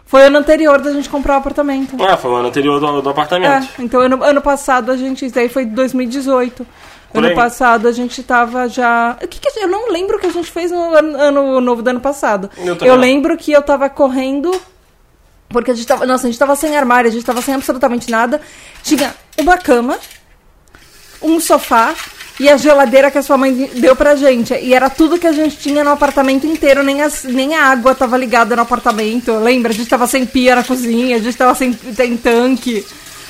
Foi 0.06 0.22
o 0.22 0.26
ano 0.26 0.38
anterior 0.38 0.80
da 0.80 0.92
gente 0.92 1.08
comprar 1.08 1.34
o 1.34 1.38
apartamento. 1.38 1.96
Ah, 2.02 2.16
foi 2.16 2.30
o 2.30 2.34
ano 2.34 2.48
anterior 2.48 2.78
do, 2.78 3.00
do 3.02 3.08
É, 3.08 3.12
apartamento. 3.12 3.68
então 3.78 4.00
ano, 4.00 4.22
ano 4.22 4.40
passado 4.40 4.90
a 4.92 4.96
gente. 4.96 5.24
Isso 5.24 5.34
daí 5.34 5.48
foi 5.48 5.64
2018. 5.64 6.66
Por 7.10 7.18
ano 7.18 7.28
aí. 7.28 7.34
passado 7.34 7.88
a 7.88 7.92
gente 7.92 8.22
tava 8.22 8.68
já. 8.68 9.16
O 9.22 9.26
que 9.28 9.38
que 9.40 9.60
eu 9.60 9.68
não 9.68 9.90
lembro 9.90 10.16
o 10.16 10.20
que 10.20 10.26
a 10.26 10.32
gente 10.32 10.50
fez 10.50 10.70
no 10.70 10.94
ano, 10.94 11.16
ano 11.18 11.60
novo 11.60 11.80
do 11.82 11.88
ano 11.90 12.00
passado. 12.00 12.50
Eu 12.58 12.76
não. 12.76 12.96
lembro 12.96 13.36
que 13.36 13.52
eu 13.52 13.62
tava 13.62 13.88
correndo. 13.88 14.50
Porque 15.48 15.70
a 15.70 15.74
gente 15.74 15.86
tava. 15.86 16.04
Nossa, 16.04 16.26
a 16.26 16.30
gente 16.30 16.38
tava 16.38 16.54
sem 16.56 16.76
armário, 16.76 17.08
a 17.08 17.12
gente 17.12 17.24
tava 17.24 17.40
sem 17.40 17.54
absolutamente 17.54 18.10
nada. 18.10 18.40
Tinha 18.82 19.14
uma 19.38 19.56
cama, 19.56 19.96
um 21.22 21.38
sofá 21.40 21.94
e 22.38 22.48
a 22.48 22.56
geladeira 22.56 23.10
que 23.10 23.18
a 23.18 23.22
sua 23.22 23.38
mãe 23.38 23.70
deu 23.74 23.94
pra 23.94 24.16
gente. 24.16 24.54
E 24.54 24.74
era 24.74 24.90
tudo 24.90 25.18
que 25.18 25.26
a 25.26 25.32
gente 25.32 25.56
tinha 25.56 25.84
no 25.84 25.90
apartamento 25.90 26.46
inteiro, 26.46 26.82
nem, 26.82 27.00
as, 27.00 27.22
nem 27.24 27.54
a 27.54 27.66
água 27.66 27.94
tava 27.94 28.16
ligada 28.16 28.56
no 28.56 28.62
apartamento. 28.62 29.32
Lembra? 29.38 29.70
A 29.72 29.74
gente 29.74 29.88
tava 29.88 30.06
sem 30.06 30.26
pia 30.26 30.56
na 30.56 30.64
cozinha, 30.64 31.16
a 31.16 31.20
gente 31.20 31.36
tava 31.36 31.54
sem, 31.54 31.78
sem 31.94 32.16
tanque. 32.16 32.84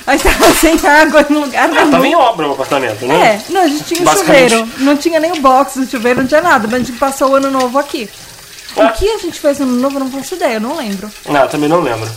A 0.07 0.15
gente 0.15 0.23
tava 0.23 0.53
sem 0.53 0.79
água 0.87 1.25
em 1.29 1.33
lugar 1.33 1.67
nenhum. 1.69 1.91
Tava 1.91 2.07
em 2.07 2.15
obra 2.15 2.47
o 2.47 2.53
apartamento, 2.53 3.05
né? 3.05 3.15
É, 3.15 3.51
não, 3.51 3.61
a 3.61 3.67
gente 3.67 3.83
tinha 3.83 4.11
chuveiro. 4.11 4.67
Não 4.79 4.97
tinha 4.97 5.19
nem 5.19 5.33
o 5.33 5.41
box 5.41 5.79
do 5.79 5.87
chuveiro, 5.87 6.21
não 6.21 6.27
tinha 6.27 6.41
nada. 6.41 6.67
Mas 6.67 6.81
a 6.81 6.83
gente 6.83 6.93
passou 6.93 7.31
o 7.31 7.35
ano 7.35 7.51
novo 7.51 7.77
aqui. 7.77 8.09
Ah. 8.75 8.87
O 8.87 8.93
que 8.93 9.07
a 9.07 9.19
gente 9.19 9.39
fez 9.39 9.59
no 9.59 9.65
ano 9.65 9.79
novo, 9.81 9.97
eu 9.97 9.99
não 9.99 10.11
faço 10.11 10.35
ideia, 10.35 10.55
eu 10.55 10.61
não 10.61 10.75
lembro. 10.77 11.09
Não, 11.27 11.47
também 11.47 11.69
não 11.69 11.81
lembro. 11.81 12.09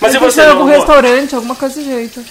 Mas 0.00 0.14
A 0.14 0.18
e 0.18 0.20
você, 0.20 0.42
em 0.42 0.44
não? 0.46 0.52
algum 0.52 0.64
restaurante, 0.64 1.34
alguma 1.34 1.54
coisa 1.54 1.80
do 1.80 1.84
jeito. 1.84 2.24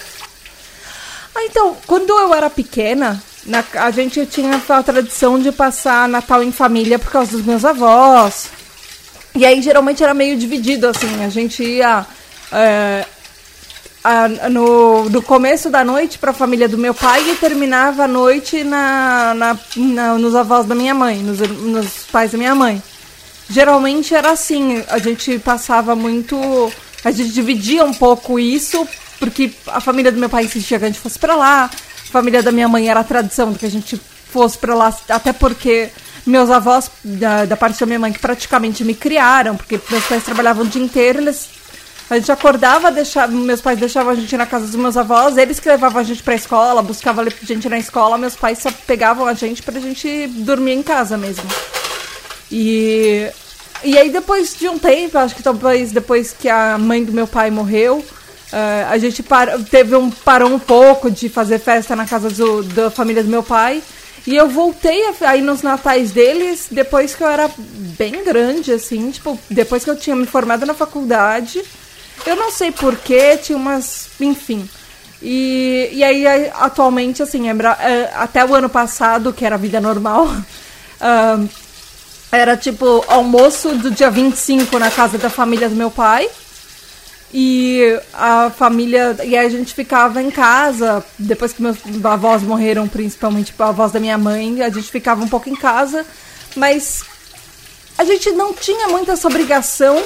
Ah, 1.34 1.42
então, 1.44 1.76
quando 1.86 2.10
eu 2.10 2.32
era 2.32 2.48
pequena, 2.48 3.20
na- 3.46 3.64
a 3.74 3.90
gente 3.90 4.24
tinha 4.26 4.60
a 4.68 4.82
tradição 4.82 5.38
de 5.38 5.52
passar 5.52 6.08
Natal 6.08 6.42
em 6.42 6.52
família 6.52 6.98
por 6.98 7.10
causa 7.10 7.32
dos 7.32 7.44
meus 7.44 7.64
avós. 7.64 8.46
E 9.34 9.44
aí, 9.44 9.60
geralmente, 9.60 10.02
era 10.02 10.14
meio 10.14 10.36
dividido, 10.38 10.86
assim. 10.88 11.24
A 11.24 11.28
gente 11.28 11.62
ia 11.62 12.06
é, 12.52 13.04
a- 14.04 14.48
no, 14.48 15.08
no 15.10 15.22
começo 15.22 15.70
da 15.70 15.82
noite 15.82 16.18
para 16.18 16.30
a 16.30 16.34
família 16.34 16.68
do 16.68 16.78
meu 16.78 16.94
pai 16.94 17.28
e 17.30 17.36
terminava 17.36 18.04
a 18.04 18.08
noite 18.08 18.62
na, 18.62 19.34
na- 19.34 19.58
na- 19.76 20.14
nos 20.18 20.34
avós 20.36 20.66
da 20.66 20.74
minha 20.74 20.94
mãe, 20.94 21.16
nos, 21.18 21.38
nos 21.40 21.88
pais 22.12 22.30
da 22.32 22.38
minha 22.38 22.54
mãe. 22.54 22.80
Geralmente 23.48 24.14
era 24.14 24.30
assim, 24.30 24.82
a 24.88 24.98
gente 24.98 25.38
passava 25.38 25.94
muito. 25.96 26.36
A 27.04 27.10
gente 27.10 27.30
dividia 27.32 27.84
um 27.84 27.92
pouco 27.92 28.38
isso, 28.38 28.86
porque 29.18 29.50
a 29.66 29.80
família 29.80 30.10
do 30.12 30.18
meu 30.18 30.28
pai 30.30 30.44
insistia 30.44 30.78
que 30.78 30.84
a 30.84 30.88
gente 30.88 31.00
fosse 31.00 31.18
pra 31.18 31.34
lá, 31.34 31.70
família 32.14 32.44
da 32.44 32.52
minha 32.52 32.68
mãe 32.68 32.88
era 32.88 33.00
a 33.00 33.04
tradição 33.04 33.52
que 33.54 33.66
a 33.66 33.70
gente 33.70 34.00
fosse 34.30 34.56
pra 34.56 34.72
lá, 34.72 34.96
até 35.08 35.32
porque 35.32 35.90
meus 36.24 36.48
avós, 36.48 36.88
da, 37.02 37.44
da 37.44 37.56
parte 37.56 37.80
da 37.80 37.86
minha 37.86 37.98
mãe, 37.98 38.12
que 38.12 38.20
praticamente 38.20 38.84
me 38.84 38.94
criaram, 38.94 39.56
porque 39.56 39.80
meus 39.90 40.04
pais 40.04 40.22
trabalhavam 40.22 40.64
o 40.64 40.68
dia 40.68 40.80
inteiro, 40.80 41.18
eles. 41.18 41.48
A 42.08 42.16
gente 42.16 42.30
acordava, 42.30 42.92
deixava, 42.92 43.32
meus 43.32 43.60
pais 43.60 43.80
deixavam 43.80 44.12
a 44.12 44.14
gente 44.14 44.36
na 44.36 44.46
casa 44.46 44.66
dos 44.66 44.76
meus 44.76 44.96
avós, 44.96 45.36
eles 45.36 45.58
que 45.58 45.68
levavam 45.68 46.00
a 46.00 46.04
gente 46.04 46.22
pra 46.22 46.36
escola, 46.36 46.82
buscavam 46.82 47.24
a 47.24 47.44
gente 47.44 47.68
na 47.68 47.78
escola, 47.78 48.16
meus 48.16 48.36
pais 48.36 48.58
só 48.58 48.70
pegavam 48.86 49.26
a 49.26 49.34
gente 49.34 49.60
pra 49.60 49.80
gente 49.80 50.28
dormir 50.28 50.74
em 50.74 50.82
casa 50.84 51.16
mesmo. 51.16 51.48
E, 52.48 53.28
e 53.82 53.98
aí 53.98 54.10
depois 54.10 54.54
de 54.54 54.68
um 54.68 54.78
tempo, 54.78 55.18
acho 55.18 55.34
que 55.34 55.42
talvez 55.42 55.90
depois 55.90 56.32
que 56.38 56.48
a 56.48 56.78
mãe 56.78 57.02
do 57.02 57.12
meu 57.12 57.26
pai 57.26 57.50
morreu, 57.50 58.04
eh, 58.56 58.86
a 58.88 58.96
gente 58.98 59.20
par, 59.20 59.48
teve 59.64 59.96
um, 59.96 60.08
parou 60.08 60.48
um 60.48 60.60
pouco 60.60 61.10
de 61.10 61.28
fazer 61.28 61.58
festa 61.58 61.96
na 61.96 62.06
casa 62.06 62.30
do, 62.30 62.62
da 62.62 62.88
família 62.88 63.20
do 63.20 63.28
meu 63.28 63.42
pai. 63.42 63.82
E 64.24 64.36
eu 64.36 64.48
voltei 64.48 65.06
a, 65.08 65.30
a 65.30 65.36
ir 65.36 65.42
nos 65.42 65.60
natais 65.60 66.12
deles 66.12 66.68
depois 66.70 67.16
que 67.16 67.24
eu 67.24 67.28
era 67.28 67.50
bem 67.98 68.22
grande, 68.22 68.70
assim, 68.70 69.10
tipo, 69.10 69.36
depois 69.50 69.82
que 69.82 69.90
eu 69.90 69.96
tinha 69.96 70.14
me 70.14 70.24
formado 70.24 70.64
na 70.64 70.72
faculdade. 70.72 71.62
Eu 72.24 72.36
não 72.36 72.52
sei 72.52 72.70
porquê, 72.70 73.36
tinha 73.38 73.58
umas. 73.58 74.10
Enfim. 74.20 74.68
E, 75.20 75.90
e 75.92 76.04
aí, 76.04 76.24
aí, 76.24 76.52
atualmente, 76.54 77.24
assim, 77.24 77.48
é 77.48 77.52
é, 77.52 78.12
até 78.14 78.44
o 78.44 78.54
ano 78.54 78.68
passado, 78.68 79.32
que 79.32 79.44
era 79.44 79.56
vida 79.56 79.80
normal, 79.80 80.28
ah, 81.00 81.42
era 82.30 82.56
tipo 82.56 83.04
almoço 83.08 83.74
do 83.74 83.90
dia 83.90 84.10
25 84.10 84.78
na 84.78 84.92
casa 84.92 85.18
da 85.18 85.28
família 85.28 85.68
do 85.68 85.74
meu 85.74 85.90
pai. 85.90 86.28
E 87.36 87.98
a 88.12 88.48
família. 88.48 89.16
E 89.24 89.36
a 89.36 89.48
gente 89.48 89.74
ficava 89.74 90.22
em 90.22 90.30
casa, 90.30 91.04
depois 91.18 91.52
que 91.52 91.60
meus 91.60 91.78
avós 92.04 92.44
morreram, 92.44 92.86
principalmente 92.86 93.46
tipo, 93.46 93.62
a 93.64 93.70
avós 93.70 93.90
da 93.90 93.98
minha 93.98 94.16
mãe, 94.16 94.62
a 94.62 94.70
gente 94.70 94.88
ficava 94.88 95.24
um 95.24 95.28
pouco 95.28 95.48
em 95.48 95.56
casa 95.56 96.06
mas 96.56 97.04
a 97.98 98.04
gente 98.04 98.30
não 98.32 98.52
tinha 98.52 98.88
muito 98.88 99.10
essa 99.10 99.26
obrigação 99.26 100.02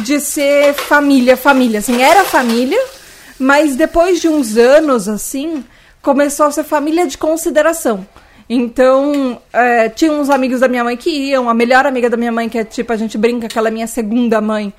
de 0.00 0.20
ser 0.20 0.74
família, 0.74 1.36
família. 1.36 1.78
Assim, 1.78 2.02
era 2.02 2.24
família, 2.24 2.80
mas 3.38 3.76
depois 3.76 4.20
de 4.20 4.28
uns 4.28 4.56
anos, 4.56 5.08
assim, 5.08 5.64
começou 6.00 6.46
a 6.46 6.50
ser 6.50 6.64
família 6.64 7.06
de 7.06 7.18
consideração. 7.18 8.06
Então, 8.48 9.40
é, 9.52 9.88
tinha 9.88 10.12
uns 10.12 10.28
amigos 10.28 10.60
da 10.60 10.68
minha 10.68 10.84
mãe 10.84 10.96
que 10.96 11.10
iam, 11.10 11.48
a 11.48 11.54
melhor 11.54 11.86
amiga 11.86 12.10
da 12.10 12.16
minha 12.16 12.32
mãe, 12.32 12.48
que 12.48 12.58
é 12.58 12.64
tipo, 12.64 12.92
a 12.92 12.96
gente 12.96 13.16
brinca 13.16 13.48
que 13.48 13.58
ela 13.58 13.68
é 13.68 13.70
minha 13.70 13.86
segunda 13.86 14.40
mãe, 14.40 14.72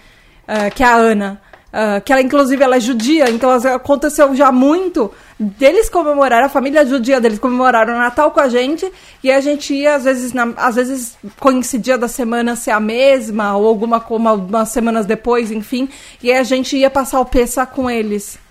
é, 0.48 0.70
que 0.70 0.84
é 0.84 0.86
a 0.86 0.96
Ana. 0.96 1.42
Uh, 1.74 2.00
que 2.02 2.14
ela, 2.14 2.22
inclusive, 2.22 2.64
ela 2.64 2.76
é 2.76 2.80
judia, 2.80 3.32
então 3.32 3.50
aconteceu 3.50 4.36
já 4.36 4.52
muito 4.52 5.12
deles 5.40 5.90
comemorar, 5.90 6.44
a 6.44 6.48
família 6.50 6.86
judia 6.86 7.20
deles 7.20 7.40
comemoraram 7.40 7.96
o 7.96 7.98
Natal 7.98 8.30
com 8.30 8.40
a 8.40 8.48
gente, 8.48 8.92
e 9.24 9.32
a 9.32 9.42
gente 9.42 9.74
ia, 9.74 9.96
às 9.96 10.04
vezes, 10.04 10.34
na, 10.34 10.54
às 10.56 10.76
vezes 10.76 11.18
coincidia 11.40 11.98
da 11.98 12.08
semana 12.08 12.56
ser 12.56 12.70
a 12.70 12.80
mesma, 12.80 13.58
ou 13.58 13.66
alguma 13.66 13.98
uma, 14.08 14.34
umas 14.34 14.70
semanas 14.70 15.08
depois, 15.08 15.52
enfim, 15.52 15.90
e 16.22 16.32
a 16.32 16.44
gente 16.44 16.78
ia 16.78 16.92
passar 16.92 17.20
o 17.20 17.26
Pêssego 17.26 17.72
com 17.72 17.90
eles. 17.90 18.43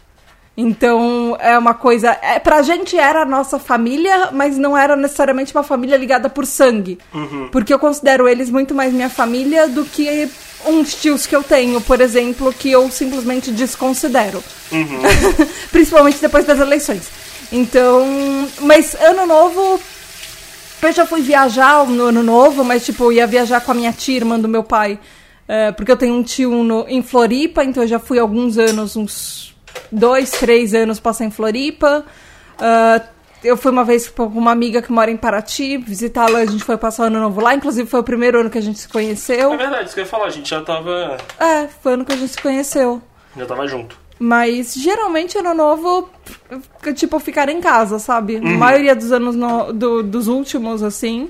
Então, 0.56 1.37
é 1.40 1.56
uma 1.56 1.73
coisa. 1.73 2.16
É, 2.21 2.38
pra 2.38 2.62
gente 2.62 2.97
era 2.97 3.23
a 3.23 3.25
nossa 3.25 3.59
família, 3.59 4.30
mas 4.32 4.59
não 4.59 4.76
era 4.76 4.94
necessariamente 4.94 5.54
uma 5.54 5.62
família 5.62 5.97
ligada 5.97 6.28
por 6.28 6.44
sangue. 6.44 6.99
Uhum. 7.12 7.49
Porque 7.50 7.73
eu 7.73 7.78
considero 7.78 8.28
eles 8.28 8.50
muito 8.50 8.75
mais 8.75 8.92
minha 8.92 9.09
família 9.09 9.66
do 9.66 9.85
que 9.85 10.28
uns 10.66 10.94
tios 10.94 11.26
que 11.26 11.35
eu 11.35 11.42
tenho, 11.42 11.80
por 11.80 12.00
exemplo, 12.00 12.52
que 12.52 12.71
eu 12.71 12.90
simplesmente 12.90 13.50
desconsidero. 13.50 14.44
Uhum. 14.71 15.00
Principalmente 15.73 16.21
depois 16.21 16.44
das 16.44 16.61
eleições. 16.61 17.09
Então, 17.50 18.06
mas 18.61 18.94
ano 18.94 19.26
novo. 19.26 19.80
Eu 20.82 20.92
já 20.92 21.06
fui 21.06 21.23
viajar 21.23 21.87
no 21.87 22.06
ano 22.06 22.25
novo, 22.25 22.64
mas 22.64 22.85
tipo, 22.85 23.04
eu 23.04 23.12
ia 23.12 23.26
viajar 23.26 23.61
com 23.61 23.71
a 23.71 23.75
minha 23.75 23.92
tia, 23.92 24.16
irmã 24.16 24.38
do 24.38 24.49
meu 24.49 24.64
pai. 24.64 24.99
Uh, 25.44 25.73
porque 25.76 25.92
eu 25.92 25.97
tenho 25.97 26.14
um 26.14 26.25
tio 26.25 26.50
no, 26.64 26.85
em 26.88 27.02
Floripa, 27.02 27.62
então 27.62 27.85
eu 27.85 27.88
já 27.88 28.00
fui 28.00 28.18
alguns 28.18 28.59
anos, 28.59 28.97
uns 28.97 29.51
dois, 29.91 30.31
três 30.31 30.75
anos 30.75 31.00
passar 31.00 31.25
em 31.25 31.31
Floripa. 31.31 32.05
Uh, 32.55 33.12
eu 33.45 33.57
fui 33.57 33.73
uma 33.73 33.85
vez 33.85 34.09
com 34.09 34.25
uma 34.26 34.52
amiga 34.52 34.81
que 34.81 34.93
mora 34.93 35.11
em 35.11 35.17
Paraty, 35.17 35.76
visitá-la, 35.76 36.38
a 36.38 36.47
gente 36.47 36.62
foi 36.62 36.76
passar 36.76 37.05
o 37.05 37.07
ano 37.07 37.21
novo 37.21 37.41
lá, 37.41 37.55
inclusive 37.55 37.88
foi 37.88 38.00
o 38.00 38.05
primeiro 38.05 38.41
ano 38.41 38.50
que 38.50 38.59
a 38.59 38.62
gente 38.62 38.79
se 38.79 38.88
conheceu. 38.88 39.52
É 39.52 39.57
verdade, 39.57 39.85
isso 39.87 39.95
que 39.95 40.00
eu 40.00 40.05
ia 40.05 40.11
falar, 40.11 40.26
a 40.26 40.31
gente 40.31 40.49
já 40.49 40.61
tava. 40.62 41.17
É, 41.41 41.67
foi 41.67 41.93
o 41.93 41.95
ano 41.97 42.05
que 42.05 42.12
a 42.12 42.17
gente 42.17 42.31
se 42.31 42.41
conheceu. 42.41 43.02
Já 43.37 43.47
tava 43.47 43.67
junto. 43.67 44.00
Mas 44.19 44.75
geralmente 44.75 45.37
ano 45.37 45.52
novo, 45.52 46.09
tipo, 46.95 47.19
ficar 47.19 47.49
em 47.49 47.61
casa, 47.61 47.99
sabe? 47.99 48.37
Uhum. 48.37 48.55
A 48.55 48.59
maioria 48.59 48.95
dos 48.95 49.11
anos 49.11 49.35
no, 49.35 49.73
do, 49.73 50.02
dos 50.02 50.29
últimos, 50.29 50.83
assim. 50.83 51.29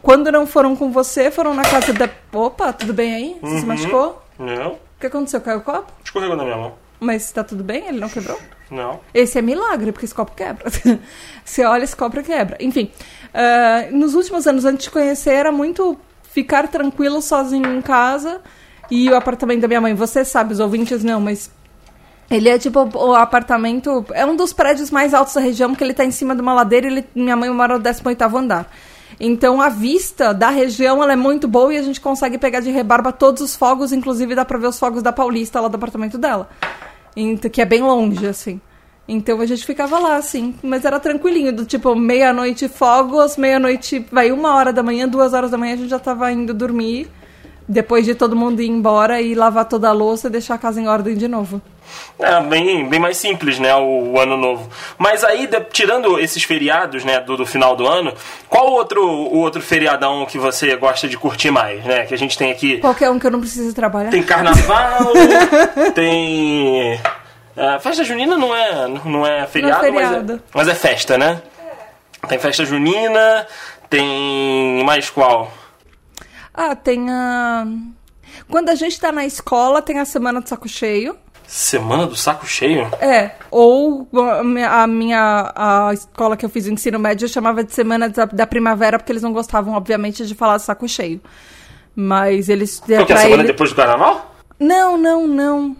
Quando 0.00 0.32
não 0.32 0.46
foram 0.46 0.74
com 0.74 0.90
você, 0.90 1.30
foram 1.30 1.52
na 1.52 1.62
casa 1.62 1.92
da. 1.92 2.08
Opa, 2.32 2.72
tudo 2.72 2.94
bem 2.94 3.14
aí? 3.14 3.36
Você 3.42 3.52
uhum. 3.52 3.60
se 3.60 3.66
machucou? 3.66 4.22
Não. 4.38 4.72
O 4.72 4.78
que 4.98 5.06
aconteceu? 5.06 5.42
Caiu 5.42 5.58
o 5.58 5.62
copo? 5.62 5.92
Escorregou 6.02 6.36
na 6.36 6.44
minha 6.44 6.56
mão. 6.56 6.74
Mas 7.02 7.32
tá 7.32 7.42
tudo 7.42 7.64
bem? 7.64 7.88
Ele 7.88 7.98
não 7.98 8.08
quebrou? 8.08 8.38
Não. 8.70 9.00
Esse 9.12 9.36
é 9.36 9.42
milagre, 9.42 9.90
porque 9.90 10.06
esse 10.06 10.14
copo 10.14 10.32
quebra. 10.36 10.70
Você 11.44 11.64
olha, 11.64 11.82
esse 11.82 11.96
copo 11.96 12.22
quebra. 12.22 12.56
Enfim, 12.60 12.92
uh, 13.34 13.96
nos 13.96 14.14
últimos 14.14 14.46
anos, 14.46 14.64
antes 14.64 14.84
de 14.84 14.90
conhecer, 14.90 15.32
era 15.32 15.50
muito 15.50 15.98
ficar 16.22 16.68
tranquilo 16.68 17.20
sozinho 17.20 17.76
em 17.76 17.82
casa. 17.82 18.40
E 18.88 19.10
o 19.10 19.16
apartamento 19.16 19.62
da 19.62 19.68
minha 19.68 19.80
mãe, 19.80 19.94
você 19.94 20.24
sabe, 20.24 20.52
os 20.52 20.60
ouvintes 20.60 21.02
não, 21.02 21.20
mas 21.20 21.50
ele 22.30 22.48
é 22.48 22.56
tipo 22.56 22.88
o 22.96 23.14
apartamento. 23.14 24.06
É 24.12 24.24
um 24.24 24.36
dos 24.36 24.52
prédios 24.52 24.90
mais 24.90 25.12
altos 25.12 25.34
da 25.34 25.40
região, 25.40 25.70
porque 25.70 25.82
ele 25.82 25.94
tá 25.94 26.04
em 26.04 26.12
cima 26.12 26.36
de 26.36 26.40
uma 26.40 26.54
ladeira 26.54 26.86
e 26.86 26.90
ele, 26.90 27.06
minha 27.16 27.34
mãe 27.34 27.50
mora 27.50 27.74
no 27.74 27.82
18 27.82 28.22
andar. 28.36 28.70
Então 29.18 29.60
a 29.60 29.68
vista 29.68 30.32
da 30.32 30.50
região 30.50 31.02
ela 31.02 31.12
é 31.12 31.16
muito 31.16 31.46
boa 31.48 31.74
e 31.74 31.76
a 31.76 31.82
gente 31.82 32.00
consegue 32.00 32.38
pegar 32.38 32.60
de 32.60 32.70
rebarba 32.70 33.12
todos 33.12 33.42
os 33.42 33.56
fogos, 33.56 33.92
inclusive 33.92 34.34
dá 34.34 34.44
pra 34.44 34.58
ver 34.58 34.68
os 34.68 34.78
fogos 34.78 35.02
da 35.02 35.12
Paulista 35.12 35.60
lá 35.60 35.68
do 35.68 35.76
apartamento 35.76 36.16
dela. 36.16 36.48
Que 37.50 37.62
é 37.62 37.64
bem 37.64 37.82
longe, 37.82 38.26
assim. 38.26 38.60
Então 39.06 39.40
a 39.40 39.46
gente 39.46 39.66
ficava 39.66 39.98
lá, 39.98 40.16
assim, 40.16 40.54
mas 40.62 40.84
era 40.84 40.98
tranquilinho, 41.00 41.52
do 41.52 41.64
tipo, 41.66 41.94
meia-noite 41.94 42.68
fogos, 42.68 43.36
meia-noite, 43.36 44.06
vai 44.10 44.30
uma 44.30 44.54
hora 44.54 44.72
da 44.72 44.82
manhã, 44.82 45.08
duas 45.08 45.34
horas 45.34 45.50
da 45.50 45.58
manhã 45.58 45.74
a 45.74 45.76
gente 45.76 45.90
já 45.90 45.98
tava 45.98 46.30
indo 46.30 46.54
dormir, 46.54 47.10
depois 47.72 48.04
de 48.04 48.14
todo 48.14 48.36
mundo 48.36 48.60
ir 48.60 48.68
embora 48.68 49.20
e 49.20 49.34
lavar 49.34 49.64
toda 49.64 49.88
a 49.88 49.92
louça 49.92 50.28
e 50.28 50.30
deixar 50.30 50.54
a 50.54 50.58
casa 50.58 50.80
em 50.80 50.86
ordem 50.86 51.16
de 51.16 51.26
novo. 51.26 51.60
É, 52.18 52.40
bem, 52.42 52.88
bem 52.88 53.00
mais 53.00 53.16
simples, 53.16 53.58
né, 53.58 53.74
o, 53.74 54.12
o 54.12 54.20
ano 54.20 54.36
novo. 54.36 54.68
Mas 54.96 55.24
aí, 55.24 55.46
de, 55.46 55.60
tirando 55.60 56.18
esses 56.18 56.42
feriados, 56.44 57.04
né, 57.04 57.20
do, 57.20 57.36
do, 57.36 57.46
final 57.46 57.74
do 57.74 57.86
ano, 57.86 58.14
qual 58.48 58.70
outro, 58.70 59.04
o 59.04 59.38
outro 59.38 59.60
feriadão 59.60 60.24
que 60.26 60.38
você 60.38 60.76
gosta 60.76 61.08
de 61.08 61.16
curtir 61.16 61.50
mais, 61.50 61.84
né? 61.84 62.04
Que 62.06 62.14
a 62.14 62.18
gente 62.18 62.38
tem 62.38 62.50
aqui... 62.50 62.78
Qualquer 62.78 63.10
um 63.10 63.18
que 63.18 63.26
eu 63.26 63.30
não 63.30 63.40
preciso 63.40 63.74
trabalhar. 63.74 64.10
Tem 64.10 64.22
carnaval, 64.22 65.12
tem... 65.94 67.00
A 67.56 67.78
festa 67.80 68.04
junina 68.04 68.36
não 68.36 68.54
é, 68.54 68.88
não 69.04 69.26
é 69.26 69.46
feriado, 69.46 69.82
não 69.82 69.88
é 69.88 69.92
feriado. 69.92 70.32
Mas, 70.32 70.40
é, 70.40 70.42
mas 70.54 70.68
é 70.68 70.74
festa, 70.74 71.18
né? 71.18 71.42
Tem 72.28 72.38
festa 72.38 72.64
junina, 72.64 73.46
tem 73.90 74.82
mais 74.84 75.10
qual? 75.10 75.52
Ah, 76.54 76.74
tem 76.76 77.08
a... 77.10 77.66
Quando 78.48 78.68
a 78.70 78.74
gente 78.74 78.98
tá 78.98 79.12
na 79.12 79.24
escola, 79.26 79.82
tem 79.82 79.98
a 79.98 80.04
Semana 80.04 80.40
do 80.40 80.48
Saco 80.48 80.68
Cheio. 80.68 81.16
Semana 81.46 82.06
do 82.06 82.16
Saco 82.16 82.46
Cheio? 82.46 82.88
É, 83.00 83.32
ou 83.50 84.08
a 84.12 84.86
minha 84.86 85.52
a 85.54 85.90
escola 85.92 86.36
que 86.36 86.44
eu 86.46 86.48
fiz 86.48 86.66
o 86.66 86.70
ensino 86.72 86.98
médio 86.98 87.28
chamava 87.28 87.62
de 87.62 87.74
Semana 87.74 88.08
da, 88.08 88.24
da 88.24 88.46
Primavera, 88.46 88.98
porque 88.98 89.12
eles 89.12 89.22
não 89.22 89.32
gostavam, 89.32 89.74
obviamente, 89.74 90.26
de 90.26 90.34
falar 90.34 90.58
saco 90.58 90.88
cheio. 90.88 91.20
Mas 91.94 92.48
eles... 92.48 92.80
Qual 92.80 93.04
que 93.04 93.12
é 93.12 93.16
a 93.16 93.18
semana 93.18 93.42
ele... 93.42 93.48
depois 93.52 93.70
do 93.70 93.76
carnaval? 93.76 94.34
Não, 94.58 94.96
não, 94.96 95.26
não. 95.26 95.76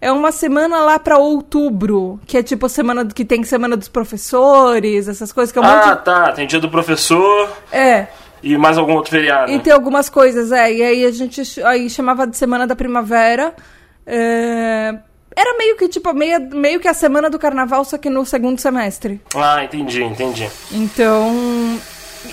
É 0.00 0.10
uma 0.10 0.32
semana 0.32 0.78
lá 0.80 0.98
para 0.98 1.18
outubro, 1.18 2.18
que 2.26 2.38
é 2.38 2.42
tipo 2.42 2.64
a 2.64 2.68
semana 2.70 3.04
que 3.04 3.22
tem 3.24 3.44
semana 3.44 3.76
dos 3.76 3.88
professores, 3.88 5.06
essas 5.06 5.30
coisas 5.30 5.52
que 5.52 5.58
é 5.58 5.60
um 5.60 5.64
Ah, 5.66 5.86
monte... 5.88 6.04
tá, 6.04 6.32
tem 6.32 6.46
dia 6.46 6.58
do 6.60 6.70
professor. 6.70 7.50
É. 7.70 8.06
E 8.42 8.56
mais 8.56 8.78
algum 8.78 8.94
outro 8.94 9.10
feriado. 9.10 9.50
E 9.52 9.58
tem 9.58 9.72
algumas 9.72 10.08
coisas, 10.08 10.52
é. 10.52 10.72
E 10.72 10.82
aí 10.82 11.04
a 11.04 11.10
gente 11.10 11.42
aí 11.64 11.88
chamava 11.90 12.26
de 12.26 12.36
semana 12.36 12.66
da 12.66 12.74
primavera. 12.74 13.54
É... 14.06 14.94
Era 15.36 15.56
meio 15.56 15.76
que 15.76 15.88
tipo 15.88 16.12
meio, 16.12 16.40
meio 16.54 16.80
que 16.80 16.88
a 16.88 16.94
semana 16.94 17.30
do 17.30 17.38
carnaval, 17.38 17.84
só 17.84 17.96
que 17.96 18.10
no 18.10 18.24
segundo 18.26 18.58
semestre. 18.58 19.20
Ah, 19.34 19.62
entendi, 19.62 20.02
entendi. 20.02 20.48
Então. 20.72 21.78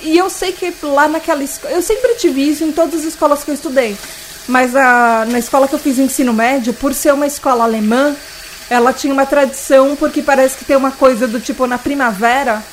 E 0.04 0.18
eu 0.18 0.30
sei 0.30 0.52
que 0.52 0.74
lá 0.84 1.08
naquela 1.08 1.44
escola. 1.44 1.74
Eu 1.74 1.82
sempre 1.82 2.16
tive 2.16 2.50
isso 2.50 2.64
em 2.64 2.72
todas 2.72 3.02
as 3.02 3.06
escolas 3.06 3.44
que 3.44 3.52
eu 3.52 3.56
estudei. 3.56 3.96
Mas 4.48 4.76
a, 4.76 5.26
na 5.30 5.40
escola 5.40 5.68
que 5.68 5.76
eu 5.76 5.80
fiz 5.80 6.00
ensino 6.00 6.34
médio, 6.34 6.74
por 6.74 6.94
ser 6.94 7.14
uma 7.14 7.28
escola 7.28 7.66
alemã, 7.66 8.16
ela 8.70 8.94
tinha 8.94 9.14
uma 9.14 9.26
tradição, 9.26 9.96
porque 9.96 10.22
parece 10.22 10.58
que 10.58 10.66
tem 10.66 10.76
uma 10.76 10.92
coisa 10.92 11.28
do 11.28 11.40
tipo, 11.40 11.68
na 11.68 11.78
primavera, 11.78 12.64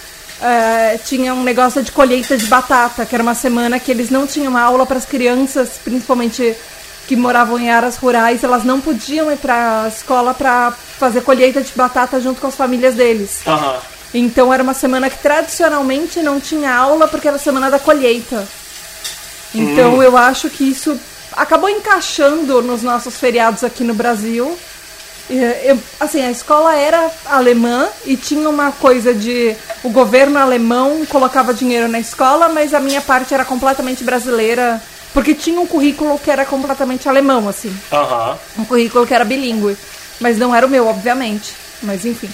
é, 0.44 0.98
tinha 0.98 1.32
um 1.34 1.42
negócio 1.42 1.82
de 1.82 1.90
colheita 1.90 2.36
de 2.36 2.44
batata, 2.46 3.06
que 3.06 3.14
era 3.14 3.22
uma 3.22 3.34
semana 3.34 3.80
que 3.80 3.90
eles 3.90 4.10
não 4.10 4.26
tinham 4.26 4.58
aula 4.58 4.84
para 4.84 4.98
as 4.98 5.06
crianças, 5.06 5.80
principalmente 5.82 6.54
que 7.06 7.16
moravam 7.16 7.58
em 7.58 7.70
áreas 7.70 7.96
rurais, 7.96 8.44
elas 8.44 8.62
não 8.62 8.78
podiam 8.80 9.32
ir 9.32 9.38
para 9.38 9.84
a 9.84 9.88
escola 9.88 10.34
para 10.34 10.70
fazer 10.70 11.22
colheita 11.22 11.62
de 11.62 11.72
batata 11.74 12.20
junto 12.20 12.42
com 12.42 12.46
as 12.46 12.54
famílias 12.54 12.94
deles. 12.94 13.40
Uhum. 13.46 13.78
Então 14.12 14.52
era 14.52 14.62
uma 14.62 14.74
semana 14.74 15.08
que 15.08 15.18
tradicionalmente 15.18 16.20
não 16.22 16.38
tinha 16.38 16.74
aula 16.74 17.08
porque 17.08 17.26
era 17.26 17.36
a 17.36 17.40
semana 17.40 17.70
da 17.70 17.78
colheita. 17.78 18.46
Então 19.54 19.94
hum. 19.94 20.02
eu 20.02 20.16
acho 20.16 20.50
que 20.50 20.64
isso 20.64 20.98
acabou 21.32 21.70
encaixando 21.70 22.60
nos 22.60 22.82
nossos 22.82 23.16
feriados 23.16 23.64
aqui 23.64 23.82
no 23.82 23.94
Brasil. 23.94 24.58
Eu, 25.28 25.78
assim, 25.98 26.22
a 26.22 26.30
escola 26.30 26.76
era 26.76 27.10
alemã 27.24 27.88
e 28.04 28.16
tinha 28.16 28.48
uma 28.48 28.72
coisa 28.72 29.14
de 29.14 29.56
o 29.82 29.88
governo 29.88 30.38
alemão 30.38 31.04
colocava 31.06 31.54
dinheiro 31.54 31.88
na 31.88 31.98
escola, 31.98 32.48
mas 32.48 32.74
a 32.74 32.80
minha 32.80 33.00
parte 33.00 33.32
era 33.32 33.44
completamente 33.44 34.04
brasileira, 34.04 34.82
porque 35.14 35.34
tinha 35.34 35.58
um 35.58 35.66
currículo 35.66 36.18
que 36.18 36.30
era 36.30 36.44
completamente 36.44 37.08
alemão, 37.08 37.48
assim. 37.48 37.74
Uhum. 37.90 38.62
Um 38.62 38.64
currículo 38.66 39.06
que 39.06 39.14
era 39.14 39.24
bilíngue, 39.24 39.76
mas 40.20 40.36
não 40.36 40.54
era 40.54 40.66
o 40.66 40.70
meu, 40.70 40.86
obviamente. 40.86 41.54
Mas 41.82 42.04
enfim. 42.04 42.30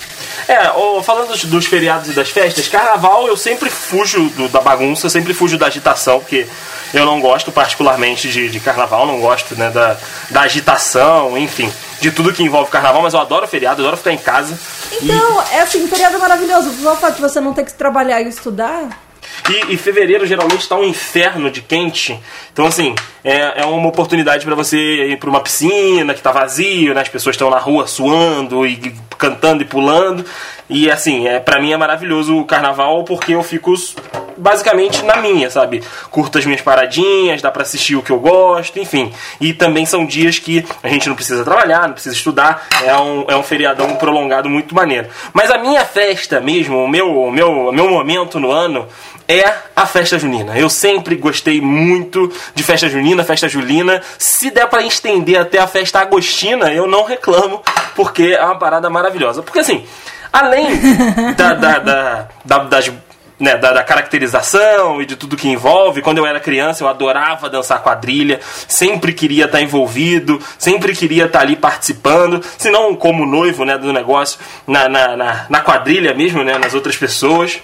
É, 0.47 0.71
falando 1.03 1.29
dos, 1.29 1.45
dos, 1.45 1.67
feriados 1.67 2.09
e 2.09 2.13
das 2.13 2.31
festas, 2.31 2.69
carnaval 2.69 3.27
eu 3.27 3.37
sempre 3.37 3.69
fujo 3.69 4.29
do, 4.31 4.49
da 4.49 4.61
bagunça, 4.61 5.09
sempre 5.09 5.35
fujo 5.35 5.59
da 5.59 5.67
agitação, 5.67 6.21
porque 6.21 6.47
eu 6.95 7.05
não 7.05 7.21
gosto 7.21 7.51
particularmente 7.51 8.29
de, 8.29 8.49
de 8.49 8.61
carnaval, 8.61 9.07
não 9.07 9.21
gosto 9.21 9.57
né, 9.57 9.71
da, 9.71 9.97
da 10.31 10.43
agitação, 10.43 11.37
enfim, 11.37 11.73
de 12.01 12.11
tudo 12.11 12.33
que 12.33 12.43
envolve 12.43 12.71
carnaval, 12.71 13.03
mas 13.03 13.15
eu 13.15 13.21
adoro 13.21 13.47
feriado, 13.47 13.83
adoro 13.83 13.97
ficar 13.97 14.13
em 14.13 14.19
casa. 14.19 14.59
Então, 15.03 15.43
e... 15.43 15.57
é 15.57 15.61
assim, 15.61 15.87
feriado 15.87 16.17
é 16.17 16.19
maravilhoso. 16.19 16.71
O 16.71 16.97
fato 16.97 17.17
de 17.17 17.21
você 17.21 17.41
não 17.41 17.53
ter 17.53 17.65
que 17.65 17.75
trabalhar 17.75 18.21
e 18.21 18.29
estudar. 18.29 18.89
E, 19.49 19.75
e, 19.75 19.77
fevereiro 19.77 20.27
geralmente 20.27 20.61
está 20.61 20.77
um 20.77 20.85
inferno 20.85 21.51
de 21.51 21.63
quente. 21.63 22.19
Então, 22.53 22.67
assim, 22.67 22.95
é, 23.25 23.63
é 23.63 23.67
uma 23.67 23.89
oportunidade 23.89 24.45
para 24.45 24.55
você 24.55 24.77
ir 24.77 25.19
para 25.19 25.31
uma 25.31 25.41
piscina 25.41 26.13
que 26.13 26.21
está 26.21 26.33
vazio, 26.33 26.95
né? 26.95 27.01
As 27.01 27.09
pessoas 27.09 27.35
estão 27.35 27.51
na 27.51 27.59
rua 27.59 27.87
suando 27.87 28.67
e 28.67 28.95
cantando 29.19 29.63
e 29.63 29.67
pulando. 29.67 30.25
E, 30.69 30.91
assim, 30.91 31.27
é, 31.27 31.41
para 31.41 31.61
mim 31.61 31.73
é 31.73 31.77
maravilhoso 31.77 32.39
o 32.39 32.45
carnaval 32.45 33.03
porque 33.05 33.33
eu 33.33 33.43
fico 33.43 33.75
basicamente 34.41 35.05
na 35.05 35.17
minha, 35.17 35.51
sabe? 35.51 35.83
Curto 36.11 36.39
as 36.39 36.47
minhas 36.47 36.63
paradinhas, 36.63 37.43
dá 37.43 37.51
pra 37.51 37.63
assistir 37.63 37.97
o 37.97 38.03
que 38.03 38.11
eu 38.11 38.19
gosto, 38.19 38.79
enfim. 38.79 39.13
E 39.41 39.53
também 39.53 39.85
são 39.85 40.07
dias 40.07 40.39
que 40.39 40.65
a 40.83 40.89
gente 40.89 41.09
não 41.09 41.15
precisa 41.15 41.45
trabalhar, 41.45 41.87
não 41.87 41.93
precisa 41.93 42.15
estudar, 42.15 42.67
é 42.83 42.97
um, 42.97 43.25
é 43.29 43.37
um 43.37 43.43
feriadão 43.43 43.97
prolongado 43.97 44.49
muito 44.49 44.75
maneiro. 44.75 45.09
Mas 45.33 45.51
a 45.51 45.59
minha 45.59 45.85
festa 45.85 46.41
mesmo, 46.41 46.79
o 46.79 46.89
meu, 46.89 47.15
o 47.15 47.31
meu, 47.31 47.69
o 47.69 47.73
meu 47.73 47.91
momento 47.91 48.41
no 48.41 48.51
ano 48.51 48.89
é 49.31 49.55
a 49.77 49.87
festa 49.87 50.19
junina. 50.19 50.59
Eu 50.59 50.69
sempre 50.69 51.15
gostei 51.15 51.61
muito 51.61 52.33
de 52.53 52.63
festa 52.65 52.89
junina, 52.89 53.23
festa 53.23 53.49
julina. 53.49 54.03
Se 54.19 54.51
der 54.51 54.67
para 54.67 54.83
estender 54.83 55.41
até 55.41 55.59
a 55.59 55.69
festa 55.69 56.01
agostina, 56.01 56.73
eu 56.73 56.87
não 56.87 57.05
reclamo, 57.05 57.63
porque 57.95 58.37
é 58.37 58.45
uma 58.45 58.59
parada 58.59 58.91
maravilhosa. 58.91 59.41
Porque 59.43 59.61
assim, 59.61 59.85
além 60.33 60.67
da, 61.37 61.55
da, 61.55 61.79
da, 61.79 62.29
da 62.45 62.59
das 62.59 62.91
né, 63.39 63.57
da, 63.57 63.73
da, 63.73 63.83
caracterização 63.83 65.01
e 65.01 65.07
de 65.07 65.17
tudo 65.17 65.35
que 65.35 65.49
envolve. 65.49 66.03
Quando 66.03 66.19
eu 66.19 66.27
era 66.27 66.39
criança, 66.39 66.85
eu 66.85 66.89
adorava 66.89 67.49
dançar 67.49 67.83
quadrilha, 67.83 68.39
sempre 68.69 69.15
queria 69.15 69.47
estar 69.47 69.63
envolvido, 69.63 70.39
sempre 70.59 70.95
queria 70.95 71.25
estar 71.25 71.41
ali 71.41 71.57
participando, 71.57 72.45
se 72.59 72.69
não 72.69 72.95
como 72.95 73.25
noivo 73.25 73.65
né, 73.65 73.79
do 73.79 73.95
negócio, 73.95 74.39
na, 74.67 74.91
na, 74.91 75.17
na, 75.17 75.47
na 75.49 75.61
quadrilha 75.63 76.13
mesmo, 76.13 76.45
né, 76.45 76.59
nas 76.59 76.75
outras 76.75 76.99
pessoas. 76.99 77.59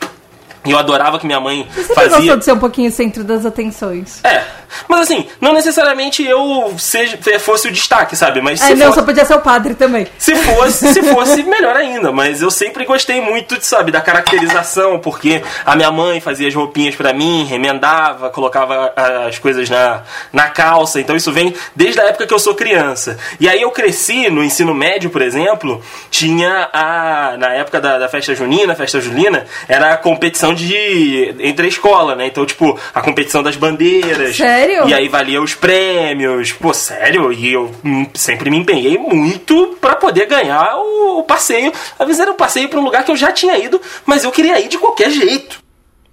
E 0.66 0.72
eu 0.72 0.78
adorava 0.78 1.18
que 1.18 1.26
minha 1.26 1.40
mãe 1.40 1.66
Você 1.74 1.94
fazia. 1.94 2.16
gostou 2.18 2.36
de 2.36 2.44
ser 2.44 2.52
um 2.52 2.58
pouquinho 2.58 2.90
centro 2.90 3.24
das 3.24 3.46
atenções. 3.46 4.20
É. 4.24 4.44
Mas 4.88 5.02
assim, 5.02 5.26
não 5.40 5.52
necessariamente 5.52 6.24
eu 6.24 6.74
seja, 6.78 7.18
fosse 7.38 7.68
o 7.68 7.72
destaque, 7.72 8.16
sabe? 8.16 8.40
Mas 8.40 8.60
é, 8.60 8.66
se 8.66 8.74
não, 8.74 8.86
fosse, 8.86 8.98
só 8.98 9.04
podia 9.04 9.24
ser 9.24 9.34
o 9.34 9.40
padre 9.40 9.74
também. 9.74 10.06
se 10.18 10.34
fosse, 10.34 10.92
se 10.92 11.02
fosse, 11.14 11.42
melhor 11.42 11.76
ainda. 11.76 12.12
Mas 12.12 12.42
eu 12.42 12.50
sempre 12.50 12.84
gostei 12.84 13.20
muito, 13.20 13.56
sabe, 13.64 13.90
da 13.90 14.00
caracterização, 14.00 14.98
porque 14.98 15.42
a 15.64 15.74
minha 15.76 15.90
mãe 15.90 16.20
fazia 16.20 16.48
as 16.48 16.54
roupinhas 16.54 16.94
pra 16.94 17.12
mim, 17.12 17.44
remendava, 17.44 18.30
colocava 18.30 18.92
as 19.26 19.38
coisas 19.38 19.68
na, 19.70 20.02
na 20.32 20.48
calça. 20.50 21.00
Então 21.00 21.16
isso 21.16 21.32
vem 21.32 21.54
desde 21.74 22.00
a 22.00 22.04
época 22.04 22.26
que 22.26 22.34
eu 22.34 22.38
sou 22.38 22.54
criança. 22.54 23.18
E 23.40 23.48
aí 23.48 23.62
eu 23.62 23.70
cresci 23.70 24.28
no 24.30 24.42
ensino 24.42 24.74
médio, 24.74 25.10
por 25.10 25.22
exemplo, 25.22 25.82
tinha 26.10 26.68
a. 26.72 27.36
Na 27.38 27.52
época 27.54 27.80
da, 27.80 27.98
da 27.98 28.08
festa 28.08 28.34
junina, 28.34 28.74
festa 28.74 29.00
julina, 29.00 29.46
era 29.68 29.92
a 29.92 29.96
competição 29.96 30.54
de. 30.56 31.34
entre 31.40 31.66
a 31.66 31.68
escola, 31.68 32.14
né? 32.14 32.26
Então, 32.26 32.44
tipo, 32.44 32.78
a 32.94 33.00
competição 33.00 33.42
das 33.42 33.56
bandeiras. 33.56 34.36
Sério? 34.36 34.88
E 34.88 34.94
aí 34.94 35.08
valia 35.08 35.40
os 35.40 35.54
prêmios. 35.54 36.52
Pô, 36.52 36.72
sério? 36.72 37.32
E 37.32 37.52
eu 37.52 37.70
hum, 37.84 38.06
sempre 38.14 38.50
me 38.50 38.56
empenhei 38.56 38.98
muito 38.98 39.76
pra 39.80 39.94
poder 39.94 40.26
ganhar 40.26 40.76
o, 40.76 41.18
o 41.20 41.22
passeio. 41.22 41.72
Às 41.98 42.06
vezes 42.06 42.20
era 42.20 42.32
um 42.32 42.36
passeio 42.36 42.68
pra 42.68 42.80
um 42.80 42.84
lugar 42.84 43.04
que 43.04 43.10
eu 43.10 43.16
já 43.16 43.32
tinha 43.32 43.56
ido, 43.58 43.80
mas 44.04 44.24
eu 44.24 44.32
queria 44.32 44.58
ir 44.58 44.68
de 44.68 44.78
qualquer 44.78 45.10
jeito. 45.10 45.65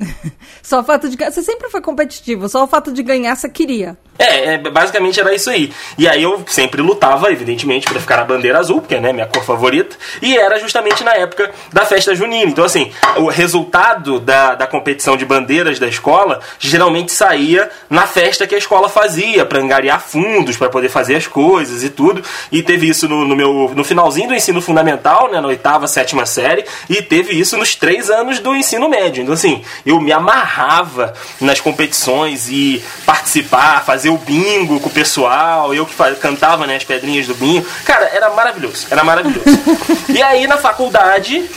Só 0.62 0.79
o 0.79 0.83
fato 0.83 1.10
de 1.10 1.17
ganhar. 1.17 1.31
Você 1.31 1.41
sempre 1.41 1.69
foi 1.69 1.81
competitivo, 1.81 2.48
só 2.48 2.63
o 2.63 2.67
fato 2.67 2.91
de 2.91 3.03
ganhar 3.03 3.36
você 3.36 3.50
queria. 3.50 3.98
É, 4.17 4.53
é, 4.53 4.57
basicamente 4.57 5.19
era 5.19 5.33
isso 5.33 5.50
aí. 5.50 5.74
E 5.98 6.07
aí 6.07 6.22
eu 6.22 6.43
sempre 6.48 6.81
lutava, 6.81 7.31
evidentemente, 7.31 7.88
pra 7.88 8.00
ficar 8.00 8.17
na 8.17 8.24
bandeira 8.24 8.60
azul, 8.60 8.79
porque 8.79 8.95
é 8.95 9.00
né, 9.00 9.12
minha 9.12 9.25
cor 9.25 9.43
favorita. 9.43 9.95
E 10.22 10.38
era 10.38 10.60
justamente 10.60 11.03
na 11.03 11.13
época 11.13 11.51
da 11.72 11.83
festa 11.86 12.13
junina. 12.13 12.50
Então, 12.50 12.63
assim, 12.63 12.91
o 13.17 13.27
resultado 13.27 14.19
da, 14.19 14.55
da 14.55 14.67
competição 14.67 15.17
de 15.17 15.25
bandeiras 15.25 15.79
da 15.79 15.88
escola 15.88 16.39
geralmente 16.60 17.12
saía 17.12 17.69
na 17.89 18.05
festa 18.05 18.45
que 18.45 18.53
a 18.53 18.57
escola 18.57 18.88
fazia, 18.88 19.45
pra 19.45 19.60
angariar 19.60 20.00
fundos, 20.00 20.57
para 20.57 20.69
poder 20.69 20.89
fazer 20.89 21.15
as 21.15 21.27
coisas 21.27 21.83
e 21.83 21.89
tudo. 21.89 22.24
E 22.51 22.62
teve 22.62 22.88
isso 22.88 23.10
no, 23.10 23.25
no, 23.25 23.36
meu, 23.36 23.72
no 23.75 23.83
finalzinho 23.83 24.27
do 24.27 24.36
ensino 24.36 24.62
fundamental, 24.62 25.31
né, 25.31 25.41
na 25.41 25.48
oitava, 25.48 25.88
sétima 25.88 26.25
série, 26.25 26.65
e 26.88 27.01
teve 27.01 27.33
isso 27.33 27.57
nos 27.57 27.75
três 27.75 28.10
anos 28.10 28.39
do 28.39 28.55
ensino 28.55 28.88
médio. 28.88 29.24
Então, 29.24 29.33
assim, 29.33 29.63
eu 29.86 29.93
me 30.02 30.12
amarrava 30.12 31.14
nas 31.40 31.60
competições 31.60 32.50
e 32.50 32.84
participar, 33.06 33.84
fazer 33.84 34.10
o 34.10 34.18
bingo 34.18 34.80
com 34.80 34.90
o 34.90 34.92
pessoal, 34.92 35.74
eu 35.74 35.86
que 35.86 35.96
cantava 36.20 36.66
né, 36.68 36.76
as 36.76 36.84
pedrinhas 36.84 37.28
do 37.28 37.36
bingo. 37.36 37.66
Cara, 37.86 38.06
era 38.14 38.30
maravilhoso, 38.32 38.88
era 38.90 39.04
maravilhoso. 39.04 39.46
e 40.10 40.22
aí 40.22 40.48
na 40.48 40.58
faculdade 40.58 41.50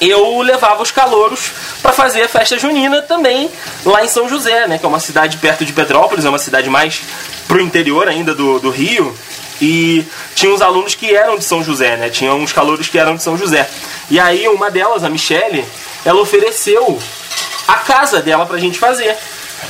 eu 0.00 0.40
levava 0.42 0.82
os 0.82 0.90
calouros 0.90 1.50
para 1.82 1.92
fazer 1.92 2.22
a 2.22 2.28
festa 2.28 2.58
junina 2.58 3.00
também 3.02 3.50
lá 3.84 4.04
em 4.04 4.08
São 4.08 4.28
José, 4.28 4.66
né, 4.66 4.78
que 4.78 4.84
é 4.84 4.88
uma 4.88 5.00
cidade 5.00 5.38
perto 5.38 5.64
de 5.64 5.72
Petrópolis, 5.72 6.24
é 6.24 6.28
uma 6.28 6.38
cidade 6.38 6.68
mais 6.68 7.02
pro 7.48 7.60
interior 7.60 8.08
ainda 8.08 8.34
do, 8.34 8.58
do 8.58 8.70
Rio. 8.70 9.16
E 9.60 10.04
tinha 10.34 10.52
uns 10.52 10.60
alunos 10.60 10.94
que 10.94 11.14
eram 11.14 11.38
de 11.38 11.44
São 11.44 11.64
José, 11.64 11.96
né? 11.96 12.10
Tinha 12.10 12.34
uns 12.34 12.52
calouros 12.52 12.88
que 12.88 12.98
eram 12.98 13.16
de 13.16 13.22
São 13.22 13.38
José. 13.38 13.66
E 14.10 14.20
aí 14.20 14.46
uma 14.48 14.70
delas, 14.70 15.02
a 15.02 15.08
Michele, 15.08 15.64
ela 16.06 16.20
ofereceu 16.20 16.98
a 17.66 17.74
casa 17.74 18.22
dela 18.22 18.46
pra 18.46 18.58
gente 18.58 18.78
fazer. 18.78 19.16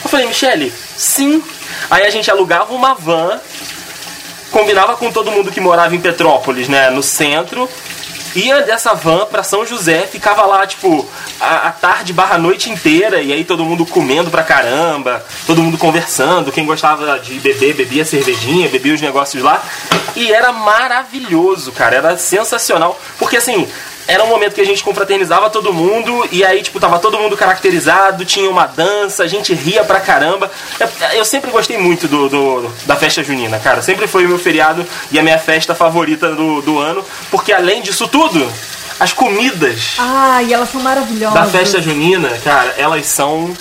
Eu 0.04 0.10
falei, 0.10 0.26
Michele, 0.26 0.72
sim. 0.96 1.42
Aí 1.90 2.04
a 2.04 2.10
gente 2.10 2.30
alugava 2.30 2.74
uma 2.74 2.94
van, 2.94 3.40
combinava 4.50 4.96
com 4.96 5.10
todo 5.10 5.30
mundo 5.30 5.50
que 5.50 5.60
morava 5.60 5.96
em 5.96 6.00
Petrópolis, 6.00 6.68
né, 6.68 6.90
no 6.90 7.02
centro, 7.02 7.68
ia 8.34 8.60
dessa 8.60 8.94
van 8.94 9.24
pra 9.26 9.42
São 9.42 9.64
José, 9.64 10.06
ficava 10.06 10.44
lá, 10.44 10.66
tipo, 10.66 11.08
a, 11.40 11.68
a 11.68 11.72
tarde 11.72 12.12
barra 12.12 12.36
noite 12.36 12.70
inteira, 12.70 13.22
e 13.22 13.32
aí 13.32 13.44
todo 13.44 13.64
mundo 13.64 13.86
comendo 13.86 14.30
pra 14.30 14.42
caramba, 14.42 15.24
todo 15.46 15.62
mundo 15.62 15.78
conversando, 15.78 16.52
quem 16.52 16.66
gostava 16.66 17.18
de 17.18 17.38
beber, 17.40 17.74
bebia 17.74 18.04
cervejinha, 18.04 18.68
bebia 18.68 18.94
os 18.94 19.00
negócios 19.00 19.42
lá, 19.42 19.62
e 20.14 20.32
era 20.32 20.52
maravilhoso, 20.52 21.72
cara, 21.72 21.96
era 21.96 22.18
sensacional, 22.18 23.00
porque 23.18 23.38
assim, 23.38 23.66
era 24.08 24.22
um 24.24 24.28
momento 24.28 24.54
que 24.54 24.60
a 24.60 24.64
gente 24.66 24.82
confraternizava 24.84 25.50
todo 25.50 25.72
mundo 25.72 26.26
e 26.30 26.44
aí, 26.44 26.62
tipo, 26.62 26.78
tava 26.78 26.98
todo 26.98 27.18
mundo 27.18 27.36
caracterizado, 27.36 28.24
tinha 28.24 28.48
uma 28.50 28.66
dança, 28.66 29.22
a 29.24 29.26
gente 29.26 29.52
ria 29.54 29.82
pra 29.84 30.00
caramba. 30.00 30.50
Eu, 31.12 31.24
sempre 31.24 31.50
gostei 31.50 31.76
muito 31.78 32.06
do, 32.06 32.28
do- 32.28 32.72
da 32.86 32.94
festa 32.96 33.22
junina, 33.24 33.58
cara. 33.58 33.82
Sempre 33.82 34.06
foi 34.06 34.24
o 34.24 34.28
meu 34.28 34.38
feriado 34.38 34.86
e 35.10 35.18
a 35.18 35.22
minha 35.22 35.38
festa 35.38 35.74
favorita 35.74 36.30
do, 36.34 36.60
do 36.62 36.78
ano, 36.78 37.04
porque 37.30 37.52
além 37.52 37.82
disso 37.82 38.06
tudo, 38.08 38.46
as 39.00 39.12
comidas 39.12 39.94
Ai, 39.98 40.52
elas 40.52 40.70
são 40.70 40.80
maravilhosas. 40.80 41.34
da 41.34 41.44
festa 41.46 41.80
junina, 41.82 42.28
cara, 42.44 42.74
elas 42.78 43.06
são. 43.06 43.52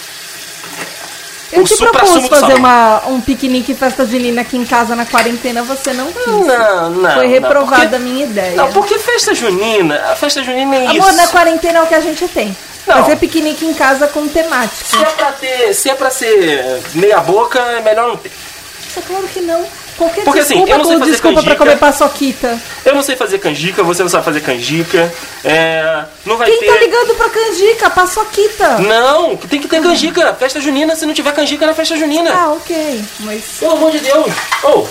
Eu 1.52 1.62
o 1.62 1.66
te 1.66 1.78
propus 1.78 2.28
fazer 2.28 2.56
uma, 2.56 3.04
um 3.08 3.22
piquenique 3.22 3.74
festa 3.74 4.06
junina 4.06 4.42
aqui 4.42 4.58
em 4.58 4.66
casa 4.66 4.96
na 4.96 5.06
quarentena, 5.06 5.64
você 5.64 5.94
não 5.94 6.12
quis. 6.12 6.26
Não, 6.26 6.90
não. 6.90 7.12
Foi 7.12 7.28
reprovada 7.28 7.98
a 7.98 8.00
minha 8.00 8.26
ideia. 8.26 8.56
Não, 8.56 8.72
porque 8.72 8.98
festa 8.98 9.34
junina, 9.34 9.96
a 10.12 10.16
festa 10.16 10.44
junina 10.44 10.76
é 10.76 10.88
Amor, 10.88 11.10
isso. 11.10 11.18
na 11.18 11.28
quarentena 11.28 11.80
é 11.80 11.82
o 11.84 11.88
que 11.88 11.96
a 11.96 12.00
gente 12.02 12.28
tem. 12.28 12.56
Não. 12.88 12.98
Fazer 12.98 13.16
piquenique 13.18 13.66
em 13.66 13.74
casa 13.74 14.08
com 14.08 14.28
temática. 14.28 14.86
Se 14.86 15.04
é 15.04 15.06
pra 15.06 15.32
ter, 15.32 15.74
se 15.74 15.90
é 15.90 15.96
pra 15.96 16.10
ser 16.12 16.82
meia 16.94 17.20
boca, 17.20 17.60
é 17.60 17.82
melhor 17.82 18.10
não 18.10 18.18
ter. 18.18 18.32
É 18.98 19.02
claro 19.02 19.28
que 19.28 19.42
não. 19.42 19.66
Qualquer 19.98 20.24
Porque, 20.26 20.40
assim, 20.40 20.56
desculpa, 20.56 20.72
eu 20.74 20.78
não 20.78 20.86
sei 20.86 21.00
fazer 21.00 21.12
desculpa 21.12 21.34
pra 21.36 21.44
canjica. 21.56 21.64
comer 21.66 21.78
paçoquita. 21.80 22.62
Eu 22.84 22.96
não 22.96 23.02
sei 23.02 23.16
fazer 23.16 23.40
canjica, 23.40 23.82
você 23.84 24.04
não 24.04 24.10
sabe 24.10 24.26
fazer 24.26 24.42
canjica. 24.42 25.14
É, 25.44 26.04
não 26.26 26.36
vai 26.38 26.50
Quem 26.50 26.60
ter. 26.60 26.66
tá 26.66 26.80
ligando 26.80 27.16
pra 27.16 27.30
canjica? 27.30 27.90
Paçoquita. 27.90 28.78
Não, 28.80 29.38
tem 29.38 29.62
que 29.62 29.68
ter 29.70 29.82
canjica. 29.82 30.34
Festa 30.34 30.60
junina, 30.60 30.96
se 30.96 31.06
não 31.06 31.14
tiver 31.14 31.32
canjica 31.34 31.66
na 31.66 31.74
festa 31.74 31.96
junina. 31.96 32.30
Ah, 32.34 32.52
ok. 32.54 33.02
Mas 33.22 33.44
Pelo 33.60 33.72
amor 33.74 33.92
de 33.92 34.00
Deus. 34.00 34.26
Oh, 34.64 34.86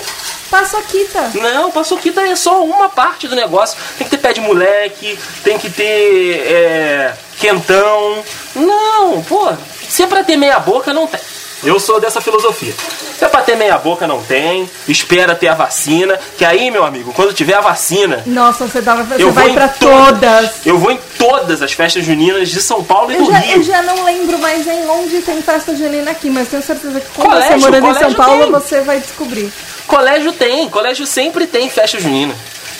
paçoquita. 0.49 1.31
não, 1.35 1.69
paçoquita 1.71 2.21
é 2.21 2.35
só 2.35 2.63
uma 2.63 2.89
parte 2.89 3.27
do 3.27 3.35
negócio. 3.35 3.77
Tem 3.97 4.05
que 4.07 4.11
ter 4.15 4.21
pé 4.21 4.33
de 4.33 4.41
moleque, 4.41 5.19
tem 5.43 5.57
que 5.59 5.69
ter 5.69 6.41
é, 6.47 7.13
quentão. 7.39 8.23
Não, 8.55 9.21
pô, 9.23 9.51
se 9.87 10.01
é 10.03 10.07
pra 10.07 10.23
ter 10.23 10.35
meia 10.35 10.59
boca, 10.59 10.93
não 10.93 11.05
tem. 11.05 11.19
Eu 11.63 11.79
sou 11.79 11.99
dessa 11.99 12.21
filosofia. 12.21 12.73
Se 13.17 13.23
é 13.25 13.27
pra 13.27 13.41
ter 13.41 13.55
meia 13.55 13.77
boca, 13.77 14.05
não 14.05 14.21
tem. 14.21 14.69
Espera 14.87 15.33
ter 15.33 15.47
a 15.47 15.53
vacina. 15.55 16.19
Que 16.37 16.43
aí, 16.45 16.69
meu 16.69 16.83
amigo, 16.83 17.13
quando 17.13 17.33
tiver 17.33 17.55
a 17.55 17.61
vacina, 17.61 18.21
Nossa, 18.25 18.67
você, 18.67 18.81
dava, 18.81 19.03
você 19.03 19.23
eu 19.23 19.31
vai 19.31 19.51
pra 19.53 19.67
todas. 19.69 20.65
Eu 20.65 20.77
vou 20.77 20.91
em 20.91 20.99
todas 21.17 21.61
as 21.61 21.71
festas 21.73 22.03
juninas 22.05 22.49
de 22.49 22.61
São 22.61 22.83
Paulo 22.83 23.11
e 23.11 23.15
Eu 23.15 23.23
do 23.25 23.31
já, 23.31 23.37
Rio. 23.37 23.55
eu 23.57 23.63
já 23.63 23.81
não 23.83 24.03
lembro 24.03 24.37
mais 24.39 24.67
em 24.67 24.87
onde 24.89 25.21
tem 25.21 25.41
festa 25.41 25.75
junina 25.75 26.11
aqui, 26.11 26.29
mas 26.29 26.49
tenho 26.49 26.61
certeza 26.61 26.99
que 26.99 27.07
quando 27.15 27.29
Colégio, 27.29 27.59
você 27.59 27.59
morando 27.71 27.87
em 27.87 27.99
São 27.99 28.13
Paulo, 28.13 28.43
tem. 28.43 28.51
você 28.51 28.81
vai 28.81 28.99
descobrir. 28.99 29.51
Colégio 29.87 30.31
tem, 30.33 30.69
colégio 30.69 31.05
sempre 31.05 31.47
tem 31.47 31.69
festa 31.69 31.99
junina. 31.99 32.35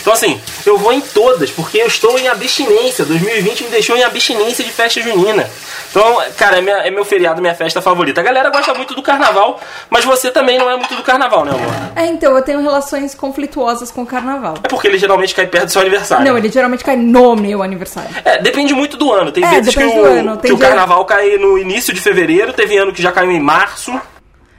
Então 0.06 0.14
assim, 0.14 0.40
eu 0.64 0.78
vou 0.78 0.92
em 0.92 1.00
todas, 1.00 1.50
porque 1.50 1.78
eu 1.78 1.88
estou 1.88 2.16
em 2.16 2.28
abstinência. 2.28 3.04
2020 3.04 3.64
me 3.64 3.70
deixou 3.70 3.96
em 3.96 4.04
abstinência 4.04 4.64
de 4.64 4.70
festa 4.70 5.00
junina. 5.02 5.50
Então, 5.90 6.18
cara, 6.38 6.58
é, 6.58 6.60
minha- 6.60 6.76
é 6.76 6.90
meu 6.92 7.04
feriado, 7.04 7.40
minha 7.42 7.56
festa 7.56 7.82
favorita. 7.82 8.20
A 8.20 8.24
galera 8.24 8.48
gosta 8.48 8.72
muito 8.72 8.94
do 8.94 9.02
carnaval, 9.02 9.60
mas 9.90 10.04
você 10.04 10.30
também 10.30 10.58
não 10.60 10.70
é 10.70 10.76
muito 10.76 10.94
do 10.94 11.02
carnaval, 11.02 11.44
né, 11.44 11.50
amor? 11.50 11.74
É, 11.96 12.06
então, 12.06 12.36
eu 12.36 12.42
tenho 12.44 12.62
relações 12.62 13.16
conflituosas 13.16 13.90
com 13.90 14.02
o 14.02 14.06
carnaval. 14.06 14.54
É 14.62 14.68
porque 14.68 14.86
ele 14.86 14.96
geralmente 14.96 15.34
cai 15.34 15.48
perto 15.48 15.64
do 15.66 15.72
seu 15.72 15.80
aniversário. 15.80 16.24
Não, 16.24 16.38
ele 16.38 16.50
geralmente 16.52 16.84
cai 16.84 16.94
no 16.94 17.34
meu 17.34 17.60
aniversário. 17.60 18.10
É, 18.24 18.40
depende 18.40 18.72
muito 18.74 18.96
do 18.96 19.12
ano. 19.12 19.32
Tem 19.32 19.44
É, 19.44 19.48
vezes 19.56 19.74
que, 19.74 19.82
o, 19.82 20.04
ano. 20.04 20.36
Tem 20.36 20.50
que 20.50 20.54
o 20.54 20.58
carnaval 20.58 21.04
cai 21.04 21.36
no 21.36 21.58
início 21.58 21.92
de 21.92 22.00
fevereiro, 22.00 22.52
teve 22.52 22.76
ano 22.78 22.92
que 22.92 23.02
já 23.02 23.10
caiu 23.10 23.32
em 23.32 23.40
março. 23.40 23.90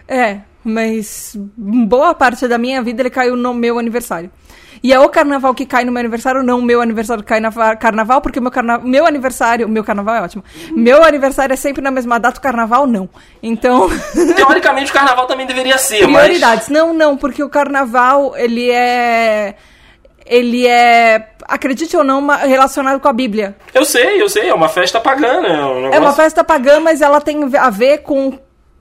É, 0.09 0.39
mas 0.61 1.31
boa 1.55 2.13
parte 2.13 2.45
da 2.49 2.57
minha 2.57 2.81
vida 2.81 3.01
ele 3.01 3.09
caiu 3.09 3.37
no 3.37 3.53
meu 3.53 3.79
aniversário. 3.79 4.29
E 4.83 4.93
é 4.93 4.99
o 4.99 5.09
carnaval 5.09 5.53
que 5.53 5.65
cai 5.65 5.83
no 5.83 5.91
meu 5.91 5.99
aniversário, 5.99 6.43
não 6.43 6.59
o 6.59 6.61
meu 6.61 6.81
aniversário 6.81 7.23
que 7.23 7.29
cai 7.29 7.39
na 7.39 7.75
carnaval, 7.75 8.21
porque 8.21 8.39
meu, 8.39 8.51
carna... 8.51 8.77
meu 8.77 9.05
aniversário, 9.05 9.67
meu 9.67 9.83
carnaval 9.83 10.15
é 10.15 10.21
ótimo. 10.21 10.43
Meu 10.71 11.03
aniversário 11.03 11.53
é 11.53 11.55
sempre 11.55 11.81
na 11.81 11.91
mesma 11.91 12.19
data, 12.19 12.39
o 12.39 12.41
carnaval 12.41 12.85
não. 12.87 13.09
Então. 13.41 13.89
Teoricamente 14.35 14.91
o 14.91 14.93
carnaval 14.93 15.25
também 15.27 15.45
deveria 15.45 15.77
ser, 15.77 16.05
Prioridades. 16.05 16.69
Mas... 16.69 16.77
Não, 16.77 16.93
não, 16.93 17.17
porque 17.17 17.43
o 17.43 17.49
carnaval, 17.49 18.35
ele 18.37 18.69
é 18.69 19.55
ele 20.29 20.67
é, 20.67 21.29
acredite 21.43 21.95
ou 21.95 22.03
não, 22.03 22.27
relacionado 22.27 22.99
com 22.99 23.07
a 23.07 23.13
Bíblia. 23.13 23.55
Eu 23.73 23.85
sei, 23.85 24.21
eu 24.21 24.29
sei, 24.29 24.49
é 24.49 24.53
uma 24.53 24.69
festa 24.69 24.99
pagã, 24.99 25.41
né? 25.41 25.57
É, 25.57 25.65
um 25.65 25.75
negócio... 25.75 25.95
é 25.95 25.99
uma 25.99 26.13
festa 26.13 26.43
pagã, 26.43 26.79
mas 26.79 27.01
ela 27.01 27.21
tem 27.21 27.39
a 27.57 27.69
ver 27.69 27.99
com 27.99 28.37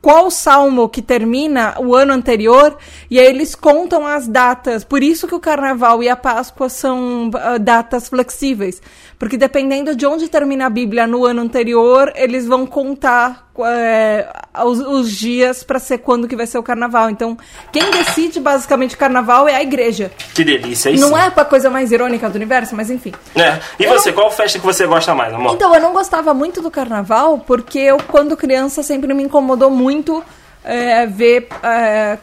qual 0.06 0.30
salmo 0.30 0.88
que 0.88 1.02
termina 1.02 1.74
o 1.80 1.92
ano 1.92 2.12
anterior, 2.12 2.78
e 3.10 3.18
aí 3.18 3.26
eles 3.26 3.56
contam 3.56 4.06
as 4.06 4.28
datas. 4.28 4.84
Por 4.84 5.02
isso 5.02 5.26
que 5.26 5.34
o 5.34 5.40
carnaval 5.40 6.00
e 6.00 6.08
a 6.08 6.14
Páscoa 6.14 6.68
são 6.68 7.26
uh, 7.26 7.58
datas 7.58 8.08
flexíveis. 8.08 8.80
Porque 9.18 9.36
dependendo 9.36 9.96
de 9.96 10.06
onde 10.06 10.28
termina 10.28 10.66
a 10.66 10.70
Bíblia 10.70 11.08
no 11.08 11.24
ano 11.24 11.42
anterior, 11.42 12.12
eles 12.14 12.46
vão 12.46 12.64
contar 12.64 13.45
é, 13.64 14.28
os, 14.64 14.80
os, 14.80 15.10
dias 15.10 15.62
para 15.62 15.78
ser 15.78 15.98
quando 15.98 16.28
que 16.28 16.36
vai 16.36 16.46
ser 16.46 16.58
o 16.58 16.62
carnaval. 16.62 17.08
Então, 17.08 17.36
quem 17.72 17.90
decide 17.90 18.40
basicamente 18.40 18.94
o 18.94 18.98
carnaval 18.98 19.48
é 19.48 19.54
a 19.54 19.62
igreja. 19.62 20.10
Que 20.34 20.44
delícia, 20.44 20.90
isso. 20.90 21.08
Não 21.08 21.16
é 21.16 21.26
a 21.26 21.44
coisa 21.44 21.70
mais 21.70 21.92
irônica 21.92 22.28
do 22.28 22.36
universo, 22.36 22.74
mas 22.74 22.90
enfim. 22.90 23.12
É. 23.34 23.58
E 23.78 23.84
eu 23.84 23.92
você, 23.92 24.10
não... 24.10 24.16
qual 24.16 24.30
festa 24.30 24.58
que 24.58 24.64
você 24.64 24.86
gosta 24.86 25.14
mais, 25.14 25.32
amor? 25.32 25.54
Então, 25.54 25.74
eu 25.74 25.80
não 25.80 25.92
gostava 25.92 26.34
muito 26.34 26.60
do 26.60 26.70
carnaval, 26.70 27.38
porque 27.38 27.78
eu, 27.78 27.98
quando 27.98 28.36
criança, 28.36 28.82
sempre 28.82 29.12
me 29.14 29.22
incomodou 29.22 29.70
muito 29.70 30.22
é, 30.64 31.06
ver. 31.06 31.48
É, 31.62 32.18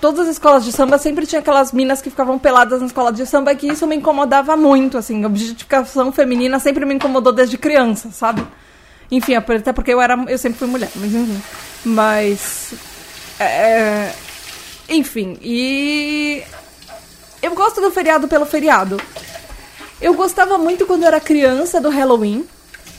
todas 0.00 0.20
as 0.20 0.28
escolas 0.28 0.64
de 0.64 0.72
samba 0.72 0.98
sempre 0.98 1.26
tinha 1.26 1.40
aquelas 1.40 1.72
minas 1.72 2.02
que 2.02 2.10
ficavam 2.10 2.38
peladas 2.38 2.80
na 2.80 2.86
escola 2.86 3.12
de 3.12 3.24
samba 3.26 3.54
que 3.54 3.66
isso 3.68 3.86
me 3.86 3.96
incomodava 3.96 4.56
muito, 4.56 4.98
assim, 4.98 5.24
a 5.24 5.26
objetificação 5.26 6.12
feminina 6.12 6.58
sempre 6.58 6.84
me 6.84 6.94
incomodou 6.94 7.32
desde 7.32 7.56
criança, 7.56 8.10
sabe? 8.10 8.46
Enfim, 9.10 9.34
até 9.34 9.72
porque 9.72 9.92
eu 9.92 10.00
era 10.00 10.16
eu 10.28 10.38
sempre 10.38 10.58
fui 10.58 10.68
mulher, 10.68 10.90
mas 10.94 11.14
enfim. 11.14 11.42
Mas 11.84 12.74
é, 13.38 14.12
enfim, 14.88 15.38
e 15.42 16.42
eu 17.42 17.54
gosto 17.54 17.80
do 17.80 17.90
feriado 17.90 18.26
pelo 18.28 18.46
feriado. 18.46 19.00
Eu 20.00 20.14
gostava 20.14 20.58
muito 20.58 20.86
quando 20.86 21.02
eu 21.02 21.08
era 21.08 21.20
criança 21.20 21.80
do 21.80 21.88
Halloween, 21.88 22.46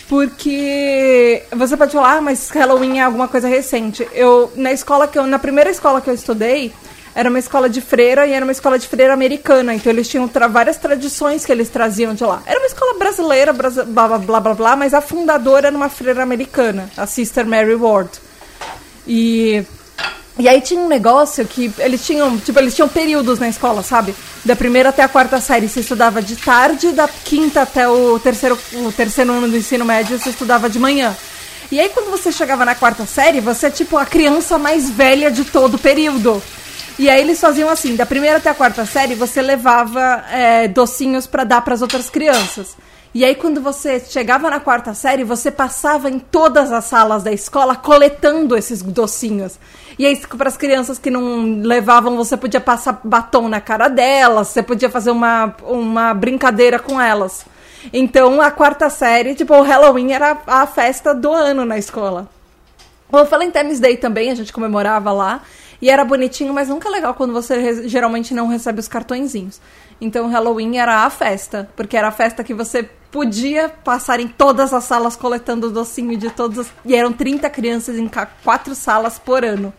porque 0.09 1.43
você 1.51 1.75
pode 1.75 1.91
falar, 1.91 2.17
ah, 2.17 2.21
mas 2.21 2.49
Halloween 2.49 2.99
é 2.99 3.03
alguma 3.03 3.27
coisa 3.27 3.47
recente. 3.47 4.07
Eu 4.13 4.51
na 4.55 4.71
escola 4.71 5.07
que 5.07 5.17
eu 5.17 5.27
na 5.27 5.37
primeira 5.37 5.69
escola 5.69 6.01
que 6.01 6.09
eu 6.09 6.13
estudei, 6.13 6.73
era 7.17 7.32
uma 7.32 7.39
escola 7.39 7.67
de 7.67 7.82
freira 7.82 8.27
e 8.27 8.32
era 8.32 8.45
uma 8.45 8.51
escola 8.51 8.77
de 8.77 8.88
freira 8.88 9.12
americana. 9.12 9.73
Então 9.73 9.91
eles 9.91 10.08
tinham 10.08 10.27
tra 10.27 10.47
várias 10.47 10.77
tradições 10.77 11.43
que 11.43 11.51
eles 11.51 11.67
traziam 11.67 12.13
de 12.13 12.23
lá. 12.23 12.43
Era 12.45 12.60
uma 12.60 12.67
escola 12.67 12.93
brasileira, 12.93 13.51
blá, 13.51 13.71
blá 13.71 14.19
blá 14.19 14.39
blá 14.39 14.53
blá, 14.53 14.75
mas 14.75 14.93
a 14.93 15.01
fundadora 15.01 15.65
era 15.65 15.75
uma 15.75 15.89
freira 15.89 16.21
americana, 16.21 16.91
a 16.95 17.08
Sister 17.08 17.47
Mary 17.47 17.73
Ward. 17.73 18.12
E 19.08 19.65
e 20.38 20.47
aí 20.47 20.62
tinha 20.62 20.80
um 20.80 20.88
negócio 20.88 21.43
que 21.47 21.73
eles 21.80 22.06
tinham, 22.06 22.38
tipo, 22.38 22.60
eles 22.60 22.75
tinham 22.75 22.88
períodos 22.88 23.39
na 23.39 23.49
escola, 23.49 23.82
sabe? 23.82 24.13
Da 24.45 24.56
primeira 24.56 24.89
até 24.89 25.01
a 25.01 25.08
quarta 25.08 25.41
série 25.41 25.67
você 25.67 25.80
estudava 25.80 26.21
de 26.21 26.36
tarde, 26.36 26.91
da 26.91 27.08
quinta 27.08 27.63
até 27.63 27.89
o 27.89 28.19
terceiro, 28.19 28.60
o 28.73 28.91
terceiro 28.91 29.34
ano 29.34 29.47
do 29.47 29.58
ensino 29.58 29.84
médio 29.84 30.19
você 30.19 30.30
estudava 30.30 30.69
de 30.69 30.77
manhã. 30.77 31.17
E 31.71 31.80
aí 31.80 31.89
quando 31.89 32.12
você 32.12 32.32
chegava 32.32 32.63
na 32.63 32.75
quarta 32.75 33.08
série, 33.08 33.41
você 33.41 33.65
é 33.65 33.71
tipo 33.71 33.97
a 33.97 34.06
criança 34.06 34.60
mais 34.60 34.88
velha 34.88 35.32
de 35.32 35.43
todo 35.45 35.73
o 35.73 35.80
período. 35.80 36.39
E 36.99 37.10
aí 37.10 37.21
eles 37.21 37.39
faziam 37.39 37.69
assim, 37.69 37.95
da 37.95 38.07
primeira 38.07 38.38
até 38.38 38.49
a 38.49 38.55
quarta 38.55 38.83
série, 38.86 39.13
você 39.13 39.39
levava 39.39 40.23
é, 40.31 40.67
docinhos 40.67 41.27
para 41.27 41.43
dar 41.43 41.62
para 41.62 41.75
as 41.75 41.81
outras 41.83 42.10
crianças. 42.10 42.75
E 43.13 43.23
aí 43.23 43.36
quando 43.36 43.62
você 43.62 43.99
chegava 43.99 44.49
na 44.49 44.60
quarta 44.60 44.93
série, 44.95 45.23
você 45.23 45.51
passava 45.51 46.10
em 46.10 46.17
todas 46.17 46.71
as 46.71 46.86
salas 46.86 47.23
da 47.23 47.31
escola 47.31 47.75
coletando 47.75 48.57
esses 48.57 48.81
docinhos. 48.81 49.60
E 49.97 50.05
aí 50.07 50.17
para 50.17 50.49
as 50.49 50.57
crianças 50.57 50.97
que 50.97 51.12
não 51.12 51.62
levavam, 51.62 52.17
você 52.17 52.36
podia 52.36 52.60
passar 52.60 52.99
batom 53.03 53.47
na 53.47 53.62
cara 53.62 53.88
delas, 53.89 54.47
você 54.47 54.63
podia 54.63 54.89
fazer 54.89 55.12
uma, 55.12 55.55
uma 55.63 56.13
brincadeira 56.15 56.79
com 56.79 56.99
elas. 56.99 57.45
Então 57.93 58.41
a 58.41 58.49
quarta 58.49 58.89
série, 58.89 59.36
tipo, 59.36 59.53
o 59.53 59.62
Halloween 59.62 60.13
era 60.13 60.36
a 60.47 60.65
festa 60.65 61.13
do 61.13 61.31
ano 61.31 61.63
na 61.63 61.77
escola. 61.77 62.27
O 63.12 63.23
Valentine's 63.23 63.79
Day 63.79 63.97
também, 63.97 64.31
a 64.31 64.36
gente 64.36 64.51
comemorava 64.51 65.12
lá. 65.12 65.41
E 65.81 65.89
era 65.89 66.03
bonitinho, 66.03 66.53
mas 66.53 66.69
nunca 66.69 66.89
é 66.89 66.91
legal 66.91 67.13
quando 67.13 67.33
você 67.33 67.87
geralmente 67.87 68.33
não 68.33 68.47
recebe 68.47 68.79
os 68.79 68.87
cartõezinhos. 68.87 69.61
Então 70.01 70.27
Halloween 70.27 70.77
era 70.77 71.05
a 71.05 71.09
festa, 71.09 71.69
porque 71.75 71.95
era 71.95 72.07
a 72.07 72.11
festa 72.11 72.43
que 72.43 72.53
você 72.53 72.89
podia 73.11 73.69
passar 73.69 74.19
em 74.19 74.27
todas 74.27 74.73
as 74.73 74.83
salas 74.83 75.15
coletando 75.15 75.71
docinho 75.71 76.17
de 76.17 76.29
todas 76.29 76.67
E 76.85 76.95
eram 76.95 77.13
30 77.13 77.49
crianças 77.49 77.97
em 77.97 78.09
quatro 78.43 78.75
salas 78.75 79.17
por 79.17 79.45
ano. 79.45 79.73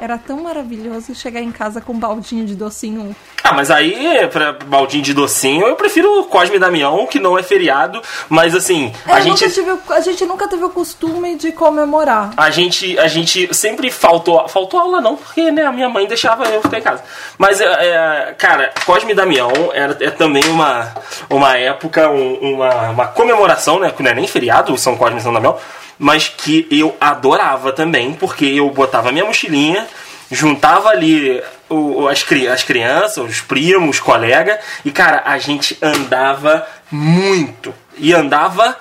Era 0.00 0.18
tão 0.18 0.42
maravilhoso 0.42 1.14
chegar 1.14 1.40
em 1.40 1.52
casa 1.52 1.80
com 1.80 1.92
um 1.92 1.98
baldinho 1.98 2.44
de 2.44 2.54
docinho. 2.54 3.14
Ah, 3.42 3.52
mas 3.52 3.70
aí, 3.70 4.26
pra 4.32 4.52
baldinho 4.52 5.02
de 5.02 5.14
docinho, 5.14 5.66
eu 5.66 5.76
prefiro 5.76 6.20
o 6.20 6.24
Cosme 6.24 6.56
e 6.56 6.58
Damião, 6.58 7.06
que 7.06 7.20
não 7.20 7.38
é 7.38 7.42
feriado, 7.42 8.02
mas 8.28 8.54
assim, 8.54 8.92
é, 9.06 9.12
a, 9.12 9.20
gente... 9.20 9.48
Tive, 9.50 9.78
a 9.90 10.00
gente 10.00 10.24
nunca 10.24 10.48
teve 10.48 10.64
o 10.64 10.70
costume 10.70 11.36
de 11.36 11.52
comemorar. 11.52 12.32
A 12.36 12.50
gente, 12.50 12.98
a 12.98 13.06
gente 13.06 13.54
sempre 13.54 13.90
faltou. 13.90 14.48
Faltou 14.48 14.80
aula, 14.80 15.00
não, 15.00 15.16
porque 15.16 15.50
né, 15.50 15.64
a 15.64 15.72
minha 15.72 15.88
mãe 15.88 16.06
deixava 16.06 16.44
eu 16.46 16.60
ficar 16.62 16.78
em 16.78 16.82
casa. 16.82 17.02
Mas, 17.38 17.60
é, 17.60 17.64
é 17.64 18.34
cara, 18.36 18.72
Cosme 18.84 19.12
e 19.12 19.14
Damião 19.14 19.52
era, 19.72 19.96
é 20.00 20.10
também 20.10 20.44
uma, 20.46 20.92
uma 21.30 21.56
época, 21.56 22.08
um, 22.08 22.54
uma, 22.54 22.90
uma 22.90 23.06
comemoração, 23.08 23.78
né? 23.78 23.90
Que 23.90 24.02
não 24.02 24.10
é 24.10 24.14
nem 24.14 24.26
feriado, 24.26 24.76
São 24.76 24.96
Cosme 24.96 25.18
e 25.18 25.22
São 25.22 25.32
Damião 25.32 25.56
mas 25.98 26.28
que 26.28 26.66
eu 26.70 26.96
adorava 27.00 27.72
também, 27.72 28.12
porque 28.12 28.44
eu 28.44 28.68
botava 28.70 29.12
minha 29.12 29.24
mochilinha, 29.24 29.86
juntava 30.30 30.88
ali 30.88 31.42
o, 31.68 32.08
as, 32.08 32.24
as 32.52 32.62
crianças, 32.62 33.18
os 33.18 33.40
primos, 33.40 33.96
os 33.96 34.00
colegas, 34.00 34.58
e 34.84 34.90
cara, 34.90 35.22
a 35.24 35.38
gente 35.38 35.76
andava 35.80 36.66
muito. 36.90 37.74
E 37.96 38.12
andava 38.12 38.76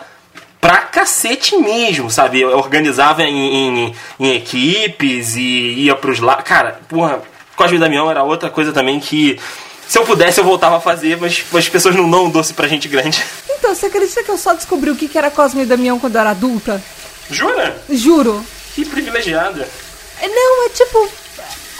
pra 0.59 0.77
cacete 0.77 1.57
mesmo, 1.57 2.09
sabe? 2.09 2.41
Eu 2.41 2.57
organizava 2.57 3.23
em, 3.23 3.87
em, 3.87 3.95
em 4.19 4.35
equipes 4.35 5.35
e 5.35 5.41
ia 5.41 5.95
pros 5.95 6.19
lados. 6.19 6.45
Cara, 6.45 6.79
porra, 6.87 7.21
Cosme 7.55 7.77
e 7.77 7.79
Damião 7.79 8.09
era 8.09 8.23
outra 8.23 8.49
coisa 8.49 8.71
também 8.71 8.99
que. 8.99 9.39
Se 9.87 9.99
eu 9.99 10.05
pudesse, 10.05 10.39
eu 10.39 10.45
voltava 10.45 10.77
a 10.77 10.79
fazer, 10.79 11.17
mas 11.17 11.43
as 11.53 11.69
pessoas 11.69 11.93
não 11.95 12.09
dão 12.09 12.29
doce 12.29 12.53
pra 12.53 12.67
gente 12.67 12.87
grande. 12.87 13.21
Então, 13.49 13.75
você 13.75 13.85
acredita 13.85 14.23
que 14.23 14.31
eu 14.31 14.37
só 14.37 14.53
descobri 14.53 14.89
o 14.89 14.95
que 14.95 15.17
era 15.17 15.29
Cosme 15.29 15.63
e 15.63 15.65
Damião 15.65 15.99
quando 15.99 16.15
eu 16.15 16.21
era 16.21 16.31
adulta? 16.31 16.81
Jura? 17.29 17.75
Juro. 17.89 18.45
Que 18.73 18.85
privilegiada. 18.85 19.67
É, 20.21 20.27
não, 20.27 20.65
é 20.65 20.69
tipo. 20.69 21.09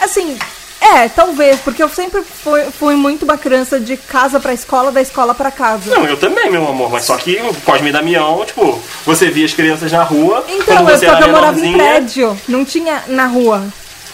Assim. 0.00 0.36
É, 0.80 1.08
talvez, 1.08 1.60
porque 1.60 1.82
eu 1.82 1.88
sempre 1.88 2.22
fui, 2.22 2.62
fui 2.64 2.94
muito 2.94 3.24
uma 3.24 3.38
criança 3.38 3.80
de 3.80 3.96
casa 3.96 4.38
pra 4.38 4.52
escola, 4.52 4.92
da 4.92 5.00
escola 5.00 5.34
pra 5.34 5.50
casa. 5.50 5.90
Não, 5.90 6.04
eu 6.04 6.16
também, 6.18 6.50
meu 6.50 6.68
amor, 6.68 6.90
mas 6.90 7.04
só 7.04 7.16
que 7.16 7.36
o 7.36 7.54
Cosme 7.62 7.88
e 7.88 7.92
Damião, 7.92 8.44
tipo, 8.44 8.78
você 9.06 9.30
via 9.30 9.46
as 9.46 9.54
crianças 9.54 9.90
na 9.90 10.02
rua. 10.02 10.44
Então, 10.46 10.86
eu, 10.86 11.00
eu 11.00 11.28
morava 11.28 11.58
em 11.58 11.72
prédio, 11.72 12.38
não 12.46 12.66
tinha 12.66 13.02
na 13.06 13.26
rua. 13.26 13.64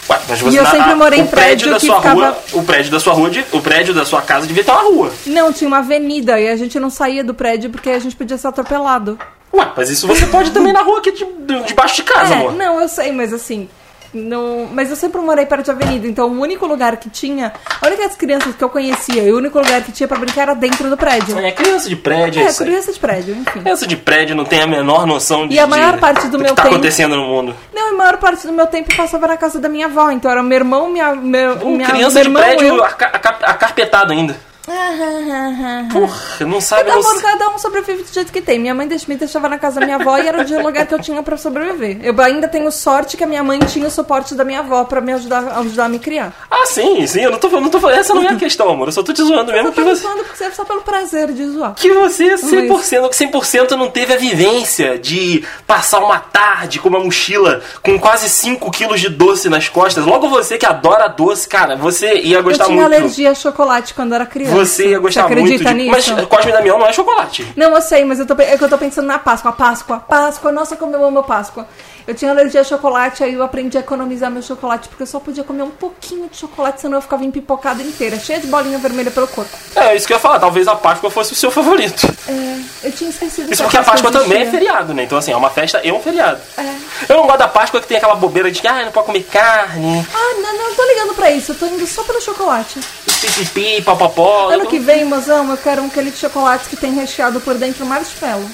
Ué, 0.09 0.19
mas 0.29 0.39
você, 0.39 0.55
e 0.55 0.59
eu 0.59 0.65
sempre 0.65 0.95
morei 0.95 1.19
em 1.19 1.27
prédio, 1.27 1.69
prédio 1.69 1.71
da 1.71 1.79
sua 1.79 1.97
ficava... 1.97 2.15
rua, 2.15 2.43
o 2.53 2.63
prédio 2.63 2.91
da 2.91 2.99
sua 3.01 3.13
rua, 3.13 3.31
o 3.51 3.61
prédio 3.61 3.93
da 3.93 4.05
sua 4.05 4.21
casa 4.21 4.47
devia 4.47 4.61
estar 4.61 4.75
na 4.75 4.81
rua. 4.83 5.11
Não, 5.25 5.51
tinha 5.51 5.67
uma 5.67 5.79
avenida 5.79 6.39
e 6.39 6.47
a 6.47 6.55
gente 6.55 6.79
não 6.79 6.89
saía 6.89 7.23
do 7.23 7.33
prédio 7.33 7.69
porque 7.69 7.89
a 7.89 7.99
gente 7.99 8.15
podia 8.15 8.37
ser 8.37 8.47
atropelado. 8.47 9.19
Ué, 9.53 9.71
mas 9.75 9.89
isso 9.89 10.07
você 10.07 10.25
pode 10.27 10.51
também 10.51 10.71
na 10.71 10.81
rua 10.81 10.99
aqui 10.99 11.11
de, 11.11 11.25
debaixo 11.65 11.95
de 11.97 12.03
casa, 12.03 12.33
é, 12.33 12.37
amor. 12.37 12.53
Não, 12.53 12.81
eu 12.81 12.87
sei, 12.87 13.11
mas 13.11 13.33
assim. 13.33 13.67
No... 14.13 14.67
Mas 14.73 14.89
eu 14.89 14.95
sempre 14.97 15.21
morei 15.21 15.45
perto 15.45 15.65
de 15.65 15.71
avenida, 15.71 16.05
então 16.05 16.27
o 16.27 16.39
único 16.41 16.65
lugar 16.65 16.97
que 16.97 17.09
tinha. 17.09 17.53
A 17.81 17.87
única 17.87 18.03
das 18.03 18.15
crianças 18.15 18.53
que 18.53 18.61
eu 18.61 18.69
conhecia 18.69 19.23
e 19.23 19.31
o 19.31 19.37
único 19.37 19.57
lugar 19.57 19.81
que 19.83 19.91
tinha 19.91 20.07
pra 20.07 20.17
brincar 20.17 20.41
era 20.43 20.53
dentro 20.53 20.89
do 20.89 20.97
prédio. 20.97 21.39
É, 21.39 21.51
criança 21.51 21.87
de 21.87 21.95
prédio, 21.95 22.41
é, 22.41 22.45
é 22.45 22.53
criança 22.53 22.91
de 22.91 22.99
prédio, 22.99 23.35
enfim. 23.35 23.61
Criança 23.61 23.87
de 23.87 23.95
prédio 23.95 24.35
não 24.35 24.43
tem 24.43 24.61
a 24.61 24.67
menor 24.67 25.07
noção 25.07 25.47
de. 25.47 25.55
E 25.55 25.59
a 25.59 25.65
maior 25.65 25.97
parte 25.97 26.25
do, 26.25 26.31
do 26.31 26.39
meu 26.39 26.49
que 26.49 26.55
tá 26.55 26.63
tempo. 26.63 26.75
acontecendo 26.75 27.15
no 27.15 27.23
mundo. 27.23 27.55
Não, 27.73 27.89
a 27.89 27.93
maior 27.93 28.17
parte 28.17 28.45
do 28.45 28.51
meu 28.51 28.67
tempo 28.67 28.93
passava 28.95 29.27
na 29.27 29.37
casa 29.37 29.59
da 29.59 29.69
minha 29.69 29.85
avó, 29.85 30.11
então 30.11 30.29
era 30.29 30.43
meu 30.43 30.57
irmão, 30.57 30.89
minha. 30.89 31.15
Meu, 31.15 31.55
Pô, 31.57 31.69
minha 31.69 31.87
criança 31.87 32.15
meu 32.15 32.23
de 32.23 32.29
irmão, 32.29 32.43
prédio 32.43 32.67
eu... 32.67 32.83
acarpetado 32.83 34.11
ainda. 34.11 34.50
Porra, 35.91 36.45
não 36.45 36.61
sabe 36.61 36.89
cada, 36.89 37.01
você... 37.01 37.21
cada 37.21 37.49
um 37.49 37.57
sobrevive 37.57 38.03
do 38.03 38.13
jeito 38.13 38.31
que 38.31 38.41
tem. 38.41 38.59
Minha 38.59 38.75
mãe 38.75 38.87
me 39.07 39.15
deixava 39.15 39.49
na 39.49 39.57
casa 39.57 39.79
da 39.79 39.85
minha 39.85 39.97
avó 39.97 40.17
e 40.17 40.27
era 40.27 40.43
o 40.43 40.63
lugar 40.63 40.85
que 40.85 40.93
eu 40.93 40.99
tinha 40.99 41.23
para 41.23 41.35
sobreviver. 41.35 41.99
Eu 42.03 42.19
ainda 42.21 42.47
tenho 42.47 42.71
sorte 42.71 43.17
que 43.17 43.23
a 43.23 43.27
minha 43.27 43.43
mãe 43.43 43.59
tinha 43.59 43.87
o 43.87 43.91
suporte 43.91 44.35
da 44.35 44.43
minha 44.43 44.59
avó 44.59 44.83
para 44.83 45.01
me 45.01 45.13
ajudar, 45.13 45.59
ajudar 45.59 45.85
a 45.85 45.89
me 45.89 45.97
criar. 45.97 46.33
Ah, 46.49 46.65
sim, 46.65 47.05
sim. 47.07 47.21
Eu 47.21 47.31
não 47.31 47.39
tô, 47.39 47.49
não 47.49 47.69
tô 47.69 47.89
Essa 47.89 48.13
não 48.13 48.23
é 48.23 48.29
a 48.29 48.35
questão, 48.35 48.69
amor. 48.69 48.87
Eu 48.87 48.91
só 48.91 49.01
tô 49.01 49.13
te 49.13 49.23
zoando 49.23 49.51
mesmo. 49.51 49.69
Eu 49.69 49.73
tô 49.73 49.81
que 49.81 49.89
você... 49.89 50.01
zoando 50.03 50.23
porque 50.23 50.43
é 50.43 50.51
só 50.51 50.63
pelo 50.63 50.81
prazer 50.81 51.31
de 51.31 51.47
zoar. 51.47 51.73
Que 51.73 51.91
você 51.91 52.35
100%, 52.35 53.09
100% 53.09 53.71
não 53.71 53.89
teve 53.89 54.13
a 54.13 54.17
vivência 54.17 54.99
de 54.99 55.43
passar 55.65 55.99
uma 55.99 56.19
tarde 56.19 56.79
com 56.79 56.89
uma 56.89 56.99
mochila 56.99 57.61
com 57.81 57.99
quase 57.99 58.29
5 58.29 58.69
quilos 58.71 58.99
de 58.99 59.09
doce 59.09 59.49
nas 59.49 59.67
costas. 59.67 60.05
Logo 60.05 60.29
você 60.29 60.57
que 60.57 60.65
adora 60.65 61.07
doce, 61.07 61.47
cara, 61.47 61.75
você 61.75 62.19
ia 62.19 62.41
gostar 62.41 62.65
muito. 62.65 62.81
Eu 62.81 62.87
tinha 62.87 62.89
muito. 62.89 62.95
alergia 62.95 63.31
a 63.31 63.35
chocolate 63.35 63.93
quando 63.93 64.13
era 64.13 64.25
criança. 64.25 64.50
Você 64.53 64.89
ia 64.89 64.99
gostar 64.99 65.27
Você 65.27 65.35
muito 65.35 65.63
de. 65.63 65.73
nisso? 65.73 65.91
Mas 66.15 66.27
Cosme 66.27 66.51
Damião 66.51 66.77
não 66.77 66.87
é 66.87 66.93
chocolate. 66.93 67.51
Não, 67.55 67.73
eu 67.73 67.81
sei, 67.81 68.03
mas 68.05 68.19
eu 68.19 68.25
tô, 68.25 68.35
é 68.41 68.57
que 68.57 68.63
eu 68.63 68.69
tô 68.69 68.77
pensando 68.77 69.05
na 69.07 69.19
Páscoa. 69.19 69.51
Páscoa, 69.51 69.99
Páscoa, 69.99 70.51
nossa, 70.51 70.75
como 70.75 70.95
eu 70.95 71.05
amo 71.05 71.23
Páscoa. 71.23 71.67
Eu 72.07 72.15
tinha 72.15 72.31
alergia 72.31 72.61
a 72.61 72.63
chocolate, 72.63 73.23
aí 73.23 73.33
eu 73.33 73.43
aprendi 73.43 73.77
a 73.77 73.79
economizar 73.81 74.29
meu 74.31 74.41
chocolate, 74.41 74.87
porque 74.89 75.03
eu 75.03 75.07
só 75.07 75.19
podia 75.19 75.43
comer 75.43 75.63
um 75.63 75.69
pouquinho 75.69 76.27
de 76.29 76.37
chocolate, 76.37 76.81
senão 76.81 76.97
eu 76.97 77.01
ficava 77.01 77.23
empipocada 77.23 77.81
inteira, 77.81 78.17
cheia 78.19 78.39
de 78.39 78.47
bolinha 78.47 78.77
vermelha 78.79 79.11
pelo 79.11 79.27
corpo. 79.27 79.51
É, 79.75 79.95
isso 79.95 80.07
que 80.07 80.13
eu 80.13 80.17
ia 80.17 80.21
falar. 80.21 80.39
Talvez 80.39 80.67
a 80.67 80.75
Páscoa 80.75 81.09
fosse 81.11 81.33
o 81.33 81.35
seu 81.35 81.51
favorito. 81.51 82.07
É, 82.27 82.87
eu 82.87 82.91
tinha 82.91 83.09
esquecido 83.09 83.51
Isso 83.51 83.61
que 83.63 83.69
porque 83.69 83.77
a 83.77 83.83
Páscoa 83.83 84.11
também 84.11 84.37
é 84.39 84.41
existia. 84.41 84.59
feriado, 84.59 84.93
né? 84.93 85.03
Então, 85.03 85.17
assim, 85.17 85.31
é 85.31 85.35
uma 85.37 85.49
festa 85.49 85.79
e 85.83 85.91
um 85.91 85.99
feriado. 86.01 86.39
É. 86.57 86.75
Eu 87.09 87.17
não 87.17 87.23
gosto 87.25 87.39
da 87.39 87.47
Páscoa 87.47 87.79
que 87.79 87.87
tem 87.87 87.97
aquela 87.97 88.15
bobeira 88.15 88.51
de 88.51 88.59
que, 88.61 88.67
ah, 88.67 88.83
não 88.85 88.91
pode 88.91 89.05
comer 89.05 89.23
carne, 89.23 90.05
Ah, 90.13 90.33
não, 90.41 90.57
não, 90.57 90.69
eu 90.69 90.75
tô 90.75 90.83
ligando 90.85 91.13
pra 91.15 91.31
isso, 91.31 91.51
eu 91.51 91.55
tô 91.55 91.65
indo 91.67 91.85
só 91.85 92.03
pelo 92.03 92.21
chocolate. 92.21 92.79
pipipi, 93.21 93.81
papapó. 93.83 94.47
Ano 94.47 94.55
então- 94.57 94.65
que 94.67 94.79
vem, 94.79 95.05
mozão, 95.05 95.49
eu 95.51 95.57
quero 95.57 95.81
um 95.81 95.87
aquele 95.87 96.09
de 96.11 96.17
chocolates 96.17 96.67
que 96.67 96.75
tem 96.75 96.93
recheado 96.93 97.39
por 97.41 97.55
dentro 97.55 97.85
marshmallow. 97.85 98.49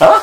Hã? 0.00 0.20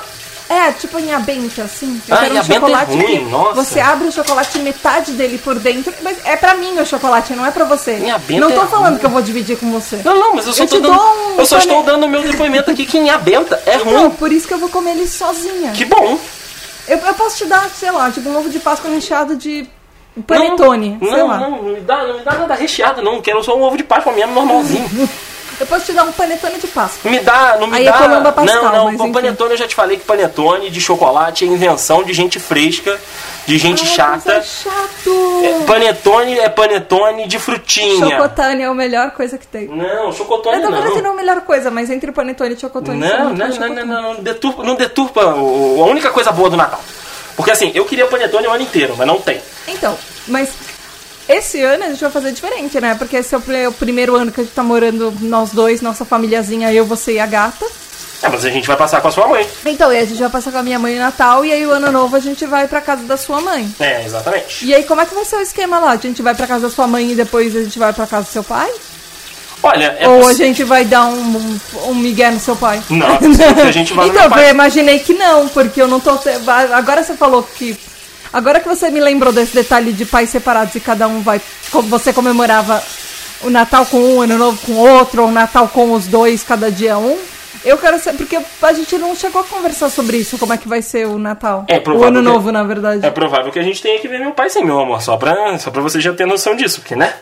É, 0.47 0.71
tipo 0.71 0.99
em 0.99 1.11
abenta, 1.11 1.63
assim. 1.63 1.99
Eu 2.07 2.15
Ah, 2.15 2.19
quero 2.19 2.35
um 2.35 2.37
é 2.37 2.43
chocolate 2.43 2.91
ruim, 2.91 3.05
que 3.25 3.31
nossa. 3.31 3.53
você 3.63 3.79
abre 3.79 4.07
o 4.07 4.11
chocolate 4.11 4.59
metade 4.59 5.11
dele 5.13 5.39
por 5.39 5.57
dentro, 5.57 5.91
mas 6.03 6.17
é 6.23 6.35
pra 6.37 6.53
mim 6.53 6.77
o 6.79 6.85
chocolate, 6.85 7.33
não 7.33 7.43
é 7.45 7.49
pra 7.49 7.65
você. 7.65 7.97
Não 8.39 8.51
tô 8.51 8.61
é 8.61 8.67
falando 8.67 8.89
ruim. 8.91 8.99
que 8.99 9.05
eu 9.05 9.09
vou 9.09 9.21
dividir 9.23 9.57
com 9.57 9.71
você. 9.71 10.01
Não, 10.05 10.13
não, 10.19 10.35
mas 10.35 10.45
eu 10.45 10.53
só, 10.53 10.63
Eu 10.63 10.81
dando, 10.81 10.91
um 10.91 11.39
eu 11.39 11.45
só 11.47 11.57
estou 11.57 11.81
dando 11.81 12.05
o 12.05 12.09
meu 12.09 12.21
depoimento 12.21 12.69
aqui 12.69 12.85
que 12.85 12.97
em 12.97 13.09
abenta 13.09 13.59
é 13.65 13.77
Não, 13.79 13.85
ruim. 13.85 14.09
por 14.11 14.31
isso 14.31 14.47
que 14.47 14.53
eu 14.53 14.59
vou 14.59 14.69
comer 14.69 14.91
ele 14.91 15.07
sozinha. 15.07 15.71
Que 15.71 15.83
bom. 15.85 16.19
Eu, 16.87 16.99
eu 16.99 17.13
posso 17.15 17.37
te 17.37 17.45
dar, 17.45 17.67
sei 17.69 17.89
lá, 17.89 18.11
tipo 18.11 18.29
um 18.29 18.37
ovo 18.37 18.49
de 18.49 18.59
Páscoa 18.59 18.91
recheado 18.91 19.35
de 19.35 19.67
panetone, 20.27 20.97
não, 21.01 21.09
sei 21.09 21.17
não, 21.19 21.27
lá. 21.27 21.37
Não, 21.39 21.51
não 21.51 21.63
me 21.63 21.81
dá, 21.81 22.03
não 22.05 22.17
me 22.19 22.23
dá 22.23 22.33
nada 22.33 22.53
recheado, 22.53 23.01
não. 23.01 23.21
Quero 23.21 23.43
só 23.43 23.57
um 23.57 23.63
ovo 23.63 23.75
de 23.77 23.83
Páscoa 23.83 24.13
mesmo, 24.13 24.33
normalzinho. 24.33 25.09
Eu 25.59 25.65
posso 25.67 25.85
te 25.85 25.93
dar 25.93 26.03
um 26.03 26.11
panetone 26.11 26.59
de 26.59 26.67
Páscoa. 26.67 27.09
Me 27.09 27.19
dá, 27.19 27.57
não 27.59 27.67
me 27.67 27.77
Aí 27.77 27.87
é 27.87 27.91
dá. 27.91 27.97
Colomba 27.97 28.31
Pascal, 28.31 28.63
não, 28.63 28.71
não, 28.71 28.85
mas 28.85 28.99
o 28.99 29.03
enfim. 29.03 29.13
panetone 29.13 29.51
eu 29.51 29.57
já 29.57 29.67
te 29.67 29.75
falei 29.75 29.97
que 29.97 30.03
panetone 30.03 30.69
de 30.69 30.81
chocolate 30.81 31.45
é 31.45 31.47
invenção 31.47 32.03
de 32.03 32.13
gente 32.13 32.39
fresca, 32.39 32.99
de 33.45 33.57
gente 33.57 33.83
Ai, 33.83 33.89
chata. 33.89 34.33
é 34.33 34.41
chato. 34.41 35.41
É, 35.43 35.65
panetone 35.65 36.39
é 36.39 36.49
panetone 36.49 37.27
de 37.27 37.39
frutinha. 37.39 38.09
Chocotone 38.09 38.63
é 38.63 38.65
a 38.65 38.73
melhor 38.73 39.11
coisa 39.11 39.37
que 39.37 39.47
tem. 39.47 39.67
Não, 39.67 40.11
chocotone 40.11 40.61
tô 40.61 40.67
falando 40.67 40.91
que 40.91 41.01
não. 41.01 41.03
não 41.03 41.09
é 41.11 41.13
a 41.13 41.15
melhor 41.15 41.41
coisa, 41.41 41.71
mas 41.71 41.89
entre 41.89 42.11
panetone 42.11 42.55
e 42.55 42.59
chocotone... 42.59 42.99
Não, 42.99 43.33
não, 43.33 43.47
não, 43.47 43.69
não, 43.69 43.85
não, 43.85 44.01
não, 44.01 44.15
deturpa, 44.15 44.63
não 44.63 44.75
deturpa 44.75 45.21
a 45.21 45.85
única 45.85 46.09
coisa 46.09 46.31
boa 46.31 46.49
do 46.49 46.57
Natal. 46.57 46.81
Porque 47.35 47.51
assim, 47.51 47.71
eu 47.73 47.85
queria 47.85 48.07
panetone 48.07 48.47
o 48.47 48.51
ano 48.51 48.63
inteiro, 48.63 48.95
mas 48.97 49.07
não 49.07 49.19
tem. 49.19 49.41
Então, 49.67 49.97
mas 50.27 50.49
esse 51.27 51.61
ano 51.61 51.83
a 51.85 51.87
gente 51.89 52.01
vai 52.01 52.11
fazer 52.11 52.31
diferente, 52.31 52.79
né? 52.79 52.95
Porque 52.95 53.17
esse 53.17 53.33
é 53.33 53.37
o 53.37 53.69
o 53.69 53.73
primeiro 53.73 54.15
ano 54.15 54.31
que 54.31 54.41
a 54.41 54.43
gente 54.43 54.53
tá 54.53 54.63
morando 54.63 55.13
nós 55.21 55.51
dois, 55.51 55.81
nossa 55.81 56.05
famíliazinha, 56.05 56.71
eu, 56.73 56.85
você 56.85 57.13
e 57.13 57.19
a 57.19 57.25
gata. 57.25 57.65
É, 58.23 58.29
mas 58.29 58.45
a 58.45 58.49
gente 58.49 58.65
vai 58.67 58.77
passar 58.77 59.01
com 59.01 59.07
a 59.07 59.11
sua 59.11 59.27
mãe. 59.27 59.47
Então, 59.65 59.91
e 59.91 59.97
a 59.99 60.05
gente 60.05 60.17
vai 60.19 60.29
passar 60.29 60.51
com 60.51 60.57
a 60.57 60.63
minha 60.63 60.79
mãe 60.79 60.95
no 60.95 61.01
Natal 61.01 61.43
e 61.45 61.51
aí 61.51 61.65
o 61.65 61.71
ano 61.71 61.91
novo 61.91 62.15
a 62.15 62.19
gente 62.19 62.45
vai 62.45 62.67
pra 62.67 62.79
casa 62.81 63.03
da 63.03 63.17
sua 63.17 63.41
mãe. 63.41 63.69
É, 63.79 64.03
exatamente. 64.05 64.65
E 64.65 64.73
aí, 64.73 64.83
como 64.83 65.01
é 65.01 65.05
que 65.05 65.13
vai 65.13 65.25
ser 65.25 65.35
o 65.35 65.41
esquema 65.41 65.79
lá? 65.79 65.91
A 65.91 65.97
gente 65.97 66.21
vai 66.21 66.33
pra 66.33 66.47
casa 66.47 66.67
da 66.69 66.73
sua 66.73 66.87
mãe 66.87 67.11
e 67.11 67.15
depois 67.15 67.55
a 67.55 67.61
gente 67.63 67.77
vai 67.77 67.91
pra 67.93 68.07
casa 68.07 68.23
do 68.23 68.31
seu 68.31 68.43
pai? 68.43 68.71
Olha, 69.61 69.95
é 69.99 70.07
Ou 70.07 70.19
a 70.21 70.23
possi- 70.25 70.37
gente 70.37 70.63
vai 70.63 70.85
dar 70.85 71.05
um, 71.07 71.19
um, 71.37 71.59
um 71.89 71.95
migué 71.95 72.29
no 72.31 72.39
seu 72.39 72.55
pai? 72.55 72.81
Não, 72.89 73.15
é 73.15 73.17
que 73.17 73.61
a 73.61 73.71
gente 73.71 73.93
no 73.95 74.05
Então, 74.05 74.37
eu 74.37 74.49
imaginei 74.49 74.99
que 74.99 75.13
não, 75.13 75.47
porque 75.49 75.81
eu 75.81 75.87
não 75.87 75.99
tô. 75.99 76.17
Agora 76.73 77.03
você 77.03 77.15
falou 77.15 77.43
que. 77.43 77.75
Agora 78.33 78.59
que 78.59 78.67
você 78.67 78.89
me 78.89 78.99
lembrou 78.99 79.31
desse 79.31 79.53
detalhe 79.53 79.93
de 79.93 80.05
pais 80.05 80.29
separados 80.29 80.75
e 80.75 80.79
cada 80.79 81.07
um 81.07 81.21
vai. 81.21 81.41
como 81.71 81.87
Você 81.89 82.11
comemorava 82.13 82.81
o 83.41 83.49
Natal 83.49 83.85
com 83.85 83.97
um, 83.99 84.21
Ano 84.21 84.37
Novo 84.37 84.57
com 84.65 84.73
outro, 84.73 85.23
ou 85.23 85.29
o 85.29 85.31
Natal 85.31 85.67
com 85.67 85.91
os 85.93 86.07
dois, 86.07 86.43
cada 86.43 86.71
dia 86.71 86.97
um. 86.97 87.17
Eu 87.63 87.77
quero 87.79 87.97
saber, 87.99 88.17
porque 88.19 88.37
a 88.61 88.73
gente 88.73 88.95
não 88.97 89.15
chegou 89.15 89.41
a 89.41 89.43
conversar 89.43 89.89
sobre 89.89 90.17
isso, 90.17 90.37
como 90.37 90.53
é 90.53 90.57
que 90.57 90.67
vai 90.67 90.81
ser 90.83 91.07
o 91.07 91.17
Natal. 91.17 91.65
É 91.67 91.79
o 91.79 92.03
Ano 92.03 92.19
que- 92.21 92.27
Novo, 92.29 92.51
na 92.51 92.63
verdade. 92.63 93.03
É 93.05 93.09
provável 93.09 93.51
que 93.51 93.57
a 93.57 93.63
gente 93.63 93.81
tenha 93.81 93.99
que 93.99 94.07
ver 94.07 94.19
meu 94.19 94.31
pai 94.31 94.49
sem 94.49 94.63
meu 94.63 94.79
amor, 94.79 95.01
só 95.01 95.17
pra, 95.17 95.57
só 95.57 95.71
pra 95.71 95.81
você 95.81 95.99
já 95.99 96.13
ter 96.13 96.27
noção 96.27 96.55
disso, 96.55 96.79
porque, 96.81 96.95
né? 96.95 97.13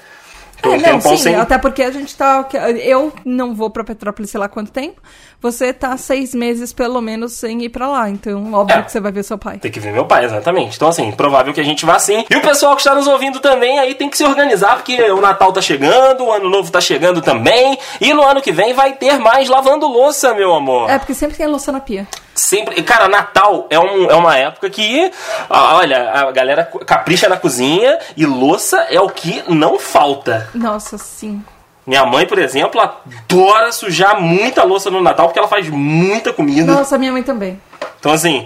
É, 0.63 0.78
não, 0.91 1.02
sim, 1.02 1.17
sem- 1.17 1.36
até 1.36 1.58
porque 1.58 1.84
a 1.84 1.91
gente 1.91 2.15
tá. 2.15 2.47
Eu 2.82 3.12
não 3.26 3.54
vou 3.54 3.69
pra 3.69 3.84
Petrópolis 3.84 4.32
sei 4.32 4.39
lá 4.39 4.47
quanto 4.47 4.71
tempo. 4.71 5.02
Você 5.41 5.73
tá 5.73 5.97
seis 5.97 6.34
meses, 6.34 6.71
pelo 6.71 7.02
menos, 7.02 7.34
sem 7.34 7.62
ir 7.63 7.69
pra 7.69 7.88
lá. 7.89 8.10
Então, 8.10 8.54
óbvio 8.54 8.78
É. 8.80 8.82
que 8.82 8.91
você 8.91 9.02
vai 9.02 9.12
ver 9.12 9.23
seu 9.23 9.38
pai. 9.38 9.58
Tem 9.58 9.69
que 9.69 9.80
ver 9.80 9.91
meu 9.91 10.06
pai, 10.06 10.23
exatamente. 10.23 10.78
Então, 10.78 10.88
assim, 10.88 11.12
provável 11.12 11.54
que 11.54 11.60
a 11.60 11.65
gente 11.65 11.86
vá 11.86 11.99
sim. 11.99 12.23
E 12.30 12.36
o 12.38 12.41
pessoal 12.41 12.76
que 12.76 12.82
está 12.82 12.95
nos 12.95 13.08
ouvindo 13.08 13.41
também 13.41 13.78
aí 13.78 13.93
tem 13.93 14.10
que 14.10 14.17
se 14.17 14.23
organizar, 14.23 14.76
porque 14.78 15.02
o 15.12 15.19
Natal 15.19 15.52
tá 15.52 15.62
chegando, 15.62 16.23
o 16.23 16.32
Ano 16.32 16.49
Novo 16.49 16.71
tá 16.71 16.80
chegando 16.80 17.21
também. 17.21 17.78
E 17.99 18.13
no 18.13 18.23
ano 18.23 18.41
que 18.41 18.54
vem 18.54 18.73
vai 18.73 18.93
ter 18.93 19.19
mais 19.19 19.49
lavando 19.49 19.86
louça, 19.86 20.34
meu 20.34 20.54
amor. 20.54 20.89
É, 20.89 20.97
porque 20.97 21.13
sempre 21.13 21.36
tem 21.36 21.45
louça 21.47 21.71
na 21.73 21.82
pia. 21.82 22.08
Sempre. 22.36 22.82
Cara, 22.84 23.08
Natal 23.08 23.67
é, 23.69 23.80
um, 23.80 24.10
é 24.10 24.15
uma 24.15 24.38
época 24.38 24.69
que, 24.69 25.12
olha, 25.50 26.12
a 26.12 26.32
galera 26.32 26.63
capricha 26.86 27.30
na 27.30 27.38
cozinha 27.38 28.00
e 28.17 28.26
louça 28.26 28.78
é 28.89 29.00
o 29.00 29.10
que 29.10 29.43
não 29.48 29.78
falta. 29.78 30.50
Nossa, 30.54 30.98
sim. 30.98 31.43
Minha 31.86 32.06
mãe, 32.06 32.26
por 32.26 32.39
exemplo, 32.39 32.80
adora 32.80 33.72
sujar 33.72 34.19
muita 34.19 34.63
louça 34.63 34.89
no 34.89 35.02
Natal 35.02 35.28
porque 35.28 35.39
ela 35.39 35.50
faz 35.50 35.67
muita 35.67 36.32
comida. 36.32 36.72
Nossa, 36.72 36.98
minha 36.98 37.12
mãe 37.12 37.24
também. 37.24 37.62
Então, 38.00 38.12
assim, 38.12 38.46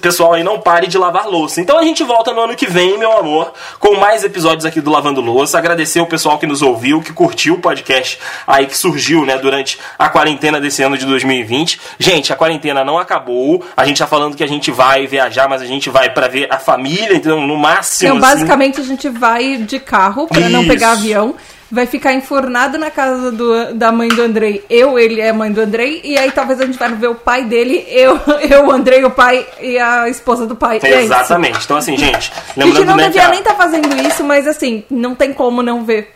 pessoal 0.00 0.34
aí 0.34 0.42
não 0.42 0.60
pare 0.60 0.86
de 0.86 0.98
lavar 0.98 1.26
louça. 1.26 1.60
Então 1.60 1.78
a 1.78 1.82
gente 1.82 2.02
volta 2.02 2.32
no 2.32 2.40
ano 2.40 2.54
que 2.54 2.66
vem, 2.66 2.98
meu 2.98 3.12
amor, 3.12 3.52
com 3.80 3.96
mais 3.96 4.22
episódios 4.24 4.64
aqui 4.64 4.80
do 4.80 4.90
Lavando 4.90 5.20
Louça. 5.20 5.58
Agradecer 5.58 6.00
o 6.00 6.06
pessoal 6.06 6.38
que 6.38 6.46
nos 6.46 6.62
ouviu, 6.62 7.00
que 7.00 7.12
curtiu 7.12 7.54
o 7.54 7.58
podcast 7.58 8.18
aí 8.46 8.66
que 8.66 8.76
surgiu, 8.76 9.24
né, 9.24 9.38
durante 9.38 9.78
a 9.98 10.08
quarentena 10.08 10.60
desse 10.60 10.82
ano 10.82 10.98
de 10.98 11.06
2020. 11.06 11.80
Gente, 11.98 12.32
a 12.32 12.36
quarentena 12.36 12.84
não 12.84 12.98
acabou. 12.98 13.64
A 13.76 13.84
gente 13.84 13.98
tá 13.98 14.06
falando 14.06 14.36
que 14.36 14.44
a 14.44 14.48
gente 14.48 14.70
vai 14.70 15.06
viajar, 15.06 15.48
mas 15.48 15.62
a 15.62 15.66
gente 15.66 15.88
vai 15.90 16.10
pra 16.10 16.28
ver 16.28 16.46
a 16.50 16.58
família, 16.58 17.14
então 17.14 17.46
no 17.46 17.56
máximo. 17.56 18.14
Então, 18.14 18.18
assim. 18.18 18.36
basicamente, 18.36 18.80
a 18.80 18.84
gente 18.84 19.08
vai 19.08 19.56
de 19.56 19.78
carro 19.78 20.26
pra 20.26 20.48
não 20.48 20.66
pegar 20.66 20.92
avião. 20.92 21.34
Vai 21.74 21.86
ficar 21.86 22.14
enfornado 22.14 22.78
na 22.78 22.88
casa 22.88 23.32
do, 23.32 23.74
da 23.74 23.90
mãe 23.90 24.08
do 24.08 24.22
Andrei. 24.22 24.64
Eu, 24.70 24.96
ele 24.96 25.20
é 25.20 25.30
a 25.30 25.34
mãe 25.34 25.50
do 25.50 25.60
Andrei. 25.60 26.00
E 26.04 26.16
aí 26.16 26.30
talvez 26.30 26.60
a 26.60 26.66
gente 26.66 26.78
vá 26.78 26.86
ver 26.86 27.08
o 27.08 27.16
pai 27.16 27.44
dele. 27.44 27.84
Eu, 27.88 28.20
eu 28.48 28.66
o 28.66 28.70
Andrei, 28.70 29.04
o 29.04 29.10
pai 29.10 29.44
e 29.60 29.76
a 29.76 30.08
esposa 30.08 30.46
do 30.46 30.54
pai. 30.54 30.78
É 30.82 30.88
isso. 30.88 30.98
Exatamente. 30.98 31.64
Então, 31.64 31.76
assim, 31.76 31.96
gente, 31.96 32.32
A 32.56 32.60
gente 32.64 32.84
não 32.84 32.96
devia 32.96 33.28
nem 33.28 33.40
estar 33.40 33.56
fazendo 33.56 33.94
isso, 34.06 34.22
mas 34.22 34.46
assim, 34.46 34.84
não 34.88 35.14
tem 35.16 35.32
como 35.32 35.62
não 35.62 35.84
ver 35.84 36.14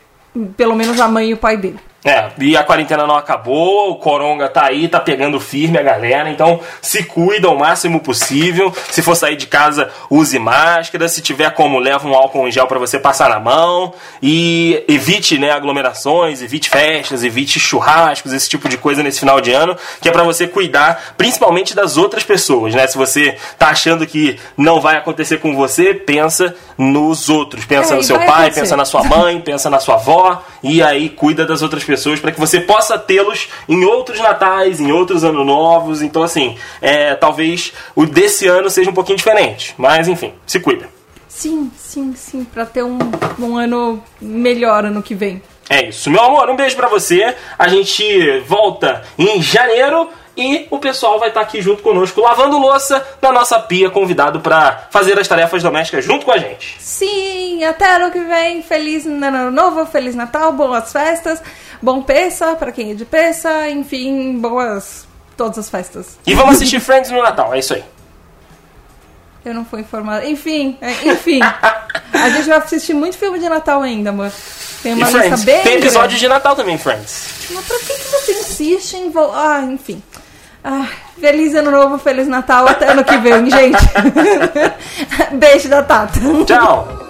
pelo 0.57 0.77
menos 0.77 1.01
a 1.01 1.09
mãe 1.09 1.31
e 1.31 1.35
o 1.35 1.37
pai 1.37 1.57
dele. 1.57 1.81
É, 2.05 2.31
e 2.39 2.57
a 2.57 2.63
quarentena 2.63 3.05
não 3.07 3.17
acabou, 3.17 3.91
o 3.91 3.97
Coronga 3.97 4.49
tá 4.49 4.65
aí, 4.65 4.87
tá 4.87 5.01
pegando 5.01 5.41
firme 5.41 5.79
a 5.79 5.83
galera, 5.83 6.31
então 6.31 6.61
se 6.81 7.03
cuida 7.03 7.51
o 7.51 7.59
máximo 7.59 7.99
possível. 8.01 8.73
Se 8.91 9.03
for 9.03 9.17
sair 9.17 9.35
de 9.37 9.49
casa, 9.49 9.91
use 10.09 10.39
máscara. 10.39 11.09
Se 11.09 11.21
tiver 11.21 11.51
como, 11.51 11.79
leva 11.79 12.07
um 12.07 12.15
álcool 12.15 12.47
em 12.47 12.53
gel 12.53 12.69
pra 12.69 12.79
você 12.79 13.01
passar 13.01 13.29
na 13.29 13.41
mão. 13.41 13.93
E 14.23 14.85
evite, 14.89 15.39
né, 15.39 15.51
aglomerações, 15.51 16.41
evite 16.41 16.71
festas, 16.71 17.25
evite 17.25 17.59
churrascos, 17.59 18.33
esse 18.33 18.49
tipo 18.49 18.69
de 18.69 18.79
coisa 18.79 19.03
nesse 19.03 19.19
final 19.19 19.41
de 19.41 19.53
ano, 19.53 19.77
que 20.01 20.09
é 20.09 20.13
pra 20.13 20.23
você 20.23 20.47
cuidar 20.47 21.15
principalmente 21.19 21.75
das 21.75 21.97
outras 21.97 22.23
pessoas, 22.23 22.75
né? 22.75 22.87
Se 22.87 22.97
você 22.97 23.37
tá 23.59 23.69
achando 23.71 24.07
que 24.07 24.39
não 24.57 24.81
vai 24.81 24.97
acontecer 24.97 25.39
com 25.39 25.55
você, 25.57 25.95
pensa 25.95 26.55
nos 26.79 27.29
outros. 27.29 27.65
Pensa 27.65 27.95
É, 27.95 27.97
no 27.97 28.03
seu 28.05 28.19
pai, 28.19 28.29
acontecer. 28.29 28.61
pensa 28.61 28.77
na 28.77 28.85
sua 28.85 29.03
mãe, 29.03 29.41
pensa 29.41 29.69
na 29.69 29.81
sua 29.81 29.97
avó 29.97 30.43
e 30.63 30.81
aí 30.81 31.09
cuida 31.09 31.45
das 31.45 31.61
outras 31.61 31.83
pessoas 31.83 31.88
para 32.21 32.33
que 32.33 32.41
você 32.41 32.61
possa 32.61 32.99
tê-los 32.99 33.49
em 33.69 33.85
outros 33.85 34.21
natais, 34.21 34.81
em 34.81 34.93
outros 34.93 35.25
anos 35.25 35.47
novos. 35.47 36.03
Então, 36.03 36.23
assim, 36.23 36.57
é, 36.81 37.15
talvez 37.15 37.73
o 37.95 38.07
desse 38.07 38.47
ano 38.47 38.69
seja 38.69 38.91
um 38.91 38.95
pouquinho 38.95 39.17
diferente. 39.17 39.75
Mas, 39.79 40.09
enfim, 40.09 40.35
se 40.47 40.61
cuida. 40.61 40.89
Sim, 41.29 41.71
sim, 41.77 42.15
sim, 42.17 42.45
pra 42.45 42.67
ter 42.67 42.83
um, 42.83 42.99
um 43.39 43.57
ano 43.57 44.03
melhor 44.21 44.85
ano 44.85 45.03
que 45.03 45.15
vem. 45.15 45.41
É 45.71 45.89
isso, 45.89 46.11
meu 46.11 46.23
amor. 46.23 46.49
Um 46.49 46.57
beijo 46.57 46.75
pra 46.75 46.89
você. 46.89 47.35
A 47.59 47.69
gente 47.69 48.41
volta 48.41 49.03
em 49.19 49.41
janeiro. 49.41 50.09
E 50.39 50.69
o 50.71 50.79
pessoal 50.79 51.19
vai 51.19 51.31
estar 51.31 51.41
aqui 51.41 51.61
junto 51.61 51.83
conosco, 51.83 52.21
lavando 52.21 52.59
louça 52.59 53.05
na 53.21 53.33
nossa 53.33 53.59
pia, 53.59 53.91
convidado 53.91 54.39
para 54.39 54.87
fazer 54.89 55.19
as 55.19 55.27
tarefas 55.27 55.65
domésticas 55.65 56.05
junto 56.05 56.25
com 56.25 56.31
a 56.31 56.39
gente. 56.39 56.77
Sim, 56.79 57.65
até 57.65 57.97
ano 57.97 58.13
que 58.13 58.21
vem. 58.21 58.63
Feliz 58.63 59.05
ano 59.05 59.51
novo, 59.51 59.85
feliz 59.85 60.15
Natal, 60.15 60.53
boas 60.53 60.93
festas, 60.93 61.43
bom 61.83 62.03
peça 62.03 62.55
pra 62.57 62.73
quem 62.73 62.91
é 62.91 62.95
de 62.95 63.05
peça, 63.05 63.69
enfim, 63.69 64.39
boas 64.39 65.07
todas 65.37 65.59
as 65.59 65.71
festas. 65.71 66.19
E 66.27 66.35
vamos 66.35 66.57
assistir 66.57 66.81
Friends 66.81 67.11
no 67.11 67.23
Natal, 67.23 67.55
é 67.55 67.59
isso 67.59 67.75
aí. 67.75 67.85
Eu 69.45 69.55
não 69.55 69.65
fui 69.65 69.81
informada. 69.81 70.27
Enfim, 70.27 70.77
é, 70.81 70.91
enfim. 71.09 71.41
a 71.43 72.29
gente 72.31 72.49
vai 72.49 72.59
assistir 72.59 72.93
muito 72.93 73.17
filme 73.17 73.39
de 73.39 73.49
Natal 73.49 73.81
ainda, 73.83 74.11
amor. 74.11 74.31
Tem 74.83 74.93
E 74.93 74.95
uma 74.97 75.05
lista 75.07 75.19
Friends. 75.21 75.45
bem 75.45 75.63
Tem 75.63 75.75
episódio 75.77 76.09
grande. 76.09 76.19
de 76.21 76.29
Natal 76.29 76.55
também, 76.57 76.77
Friends. 76.77 77.47
Mas 77.51 77.65
pra 77.65 77.79
que, 77.79 77.87
que 77.95 78.09
você 78.09 78.33
insiste 78.33 78.95
em... 78.97 79.11
vo- 79.11 79.33
Ah, 79.33 79.61
enfim. 79.63 80.03
Ah, 80.63 80.87
feliz 81.19 81.55
ano 81.55 81.71
novo, 81.71 81.99
feliz 81.99 82.27
Natal, 82.29 82.67
até 82.69 82.89
ano 82.91 83.03
que 83.05 83.17
vem, 83.19 83.49
gente. 83.49 83.79
Beijo 85.33 85.69
da 85.69 85.83
Tata. 85.83 86.19
Tchau! 86.45 87.08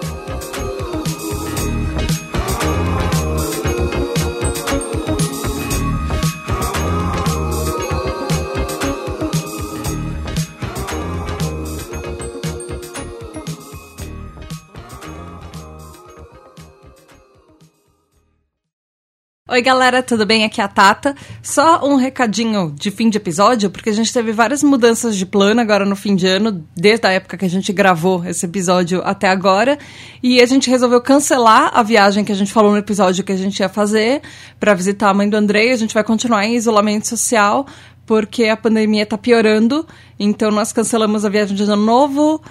Oi, 19.50 19.62
galera, 19.62 20.02
tudo 20.02 20.26
bem? 20.26 20.44
Aqui 20.44 20.60
é 20.60 20.64
a 20.64 20.68
Tata. 20.68 21.16
Só 21.42 21.82
um 21.82 21.96
recadinho 21.96 22.70
de 22.78 22.90
fim 22.90 23.08
de 23.08 23.16
episódio, 23.16 23.70
porque 23.70 23.88
a 23.88 23.94
gente 23.94 24.12
teve 24.12 24.30
várias 24.30 24.62
mudanças 24.62 25.16
de 25.16 25.24
plano 25.24 25.58
agora 25.58 25.86
no 25.86 25.96
fim 25.96 26.14
de 26.14 26.26
ano, 26.26 26.66
desde 26.76 27.06
a 27.06 27.12
época 27.12 27.38
que 27.38 27.46
a 27.46 27.48
gente 27.48 27.72
gravou 27.72 28.22
esse 28.26 28.44
episódio 28.44 29.00
até 29.06 29.26
agora. 29.26 29.78
E 30.22 30.42
a 30.42 30.44
gente 30.44 30.68
resolveu 30.68 31.00
cancelar 31.00 31.70
a 31.72 31.82
viagem 31.82 32.26
que 32.26 32.32
a 32.32 32.34
gente 32.34 32.52
falou 32.52 32.72
no 32.72 32.76
episódio 32.76 33.24
que 33.24 33.32
a 33.32 33.38
gente 33.38 33.58
ia 33.60 33.70
fazer 33.70 34.20
para 34.60 34.74
visitar 34.74 35.08
a 35.08 35.14
mãe 35.14 35.26
do 35.26 35.36
Andrei. 35.38 35.72
A 35.72 35.76
gente 35.76 35.94
vai 35.94 36.04
continuar 36.04 36.44
em 36.44 36.54
isolamento 36.54 37.08
social, 37.08 37.66
porque 38.04 38.48
a 38.48 38.56
pandemia 38.56 39.06
tá 39.06 39.16
piorando. 39.16 39.88
Então 40.20 40.50
nós 40.50 40.74
cancelamos 40.74 41.24
a 41.24 41.30
viagem 41.30 41.56
de 41.56 41.62
ano 41.62 41.74
novo 41.74 42.42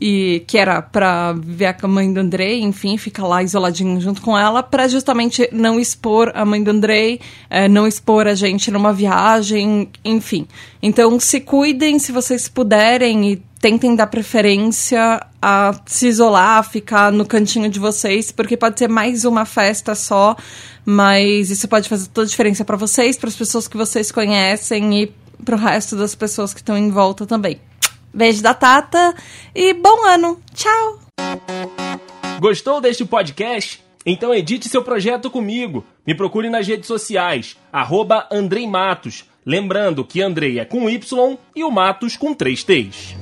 e 0.00 0.44
que 0.46 0.56
era 0.56 0.80
para 0.80 1.32
ver 1.32 1.76
a 1.82 1.88
mãe 1.88 2.12
do 2.12 2.20
Andrei, 2.20 2.60
enfim, 2.60 2.96
ficar 2.96 3.26
lá 3.26 3.42
isoladinho 3.42 4.00
junto 4.00 4.22
com 4.22 4.38
ela, 4.38 4.62
para 4.62 4.86
justamente 4.86 5.48
não 5.52 5.80
expor 5.80 6.30
a 6.34 6.44
mãe 6.44 6.62
do 6.62 6.70
Andrei, 6.70 7.20
é, 7.50 7.68
não 7.68 7.86
expor 7.86 8.26
a 8.26 8.34
gente 8.34 8.70
numa 8.70 8.92
viagem, 8.92 9.88
enfim. 10.04 10.46
Então, 10.82 11.18
se 11.18 11.40
cuidem 11.40 11.98
se 11.98 12.12
vocês 12.12 12.48
puderem 12.48 13.32
e 13.32 13.42
tentem 13.60 13.96
dar 13.96 14.06
preferência 14.06 15.20
a 15.42 15.74
se 15.84 16.06
isolar, 16.06 16.58
a 16.58 16.62
ficar 16.62 17.10
no 17.10 17.26
cantinho 17.26 17.68
de 17.68 17.80
vocês, 17.80 18.30
porque 18.30 18.56
pode 18.56 18.78
ser 18.78 18.88
mais 18.88 19.24
uma 19.24 19.44
festa 19.44 19.94
só, 19.94 20.36
mas 20.84 21.50
isso 21.50 21.66
pode 21.66 21.88
fazer 21.88 22.08
toda 22.08 22.26
a 22.26 22.30
diferença 22.30 22.64
para 22.64 22.76
vocês, 22.76 23.16
para 23.16 23.28
as 23.28 23.36
pessoas 23.36 23.66
que 23.66 23.76
vocês 23.76 24.12
conhecem 24.12 25.02
e 25.02 25.12
para 25.44 25.56
o 25.56 25.58
resto 25.58 25.96
das 25.96 26.14
pessoas 26.14 26.54
que 26.54 26.60
estão 26.60 26.76
em 26.76 26.90
volta 26.90 27.26
também. 27.26 27.60
Beijo 28.12 28.42
da 28.42 28.54
Tata 28.54 29.14
e 29.54 29.72
bom 29.74 30.04
ano. 30.04 30.40
Tchau. 30.54 31.00
Gostou 32.40 32.80
deste 32.80 33.04
podcast? 33.04 33.82
Então 34.06 34.34
edite 34.34 34.68
seu 34.68 34.82
projeto 34.82 35.30
comigo. 35.30 35.84
Me 36.06 36.14
procure 36.14 36.48
nas 36.48 36.66
redes 36.66 36.86
sociais, 36.86 37.56
arroba 37.72 38.26
Andrei 38.30 38.66
Matos. 38.66 39.24
Lembrando 39.44 40.04
que 40.04 40.22
Andrei 40.22 40.58
é 40.58 40.64
com 40.64 40.88
Y 40.88 41.38
e 41.54 41.64
o 41.64 41.70
Matos 41.70 42.16
com 42.16 42.34
três 42.34 42.62
T's. 42.62 43.16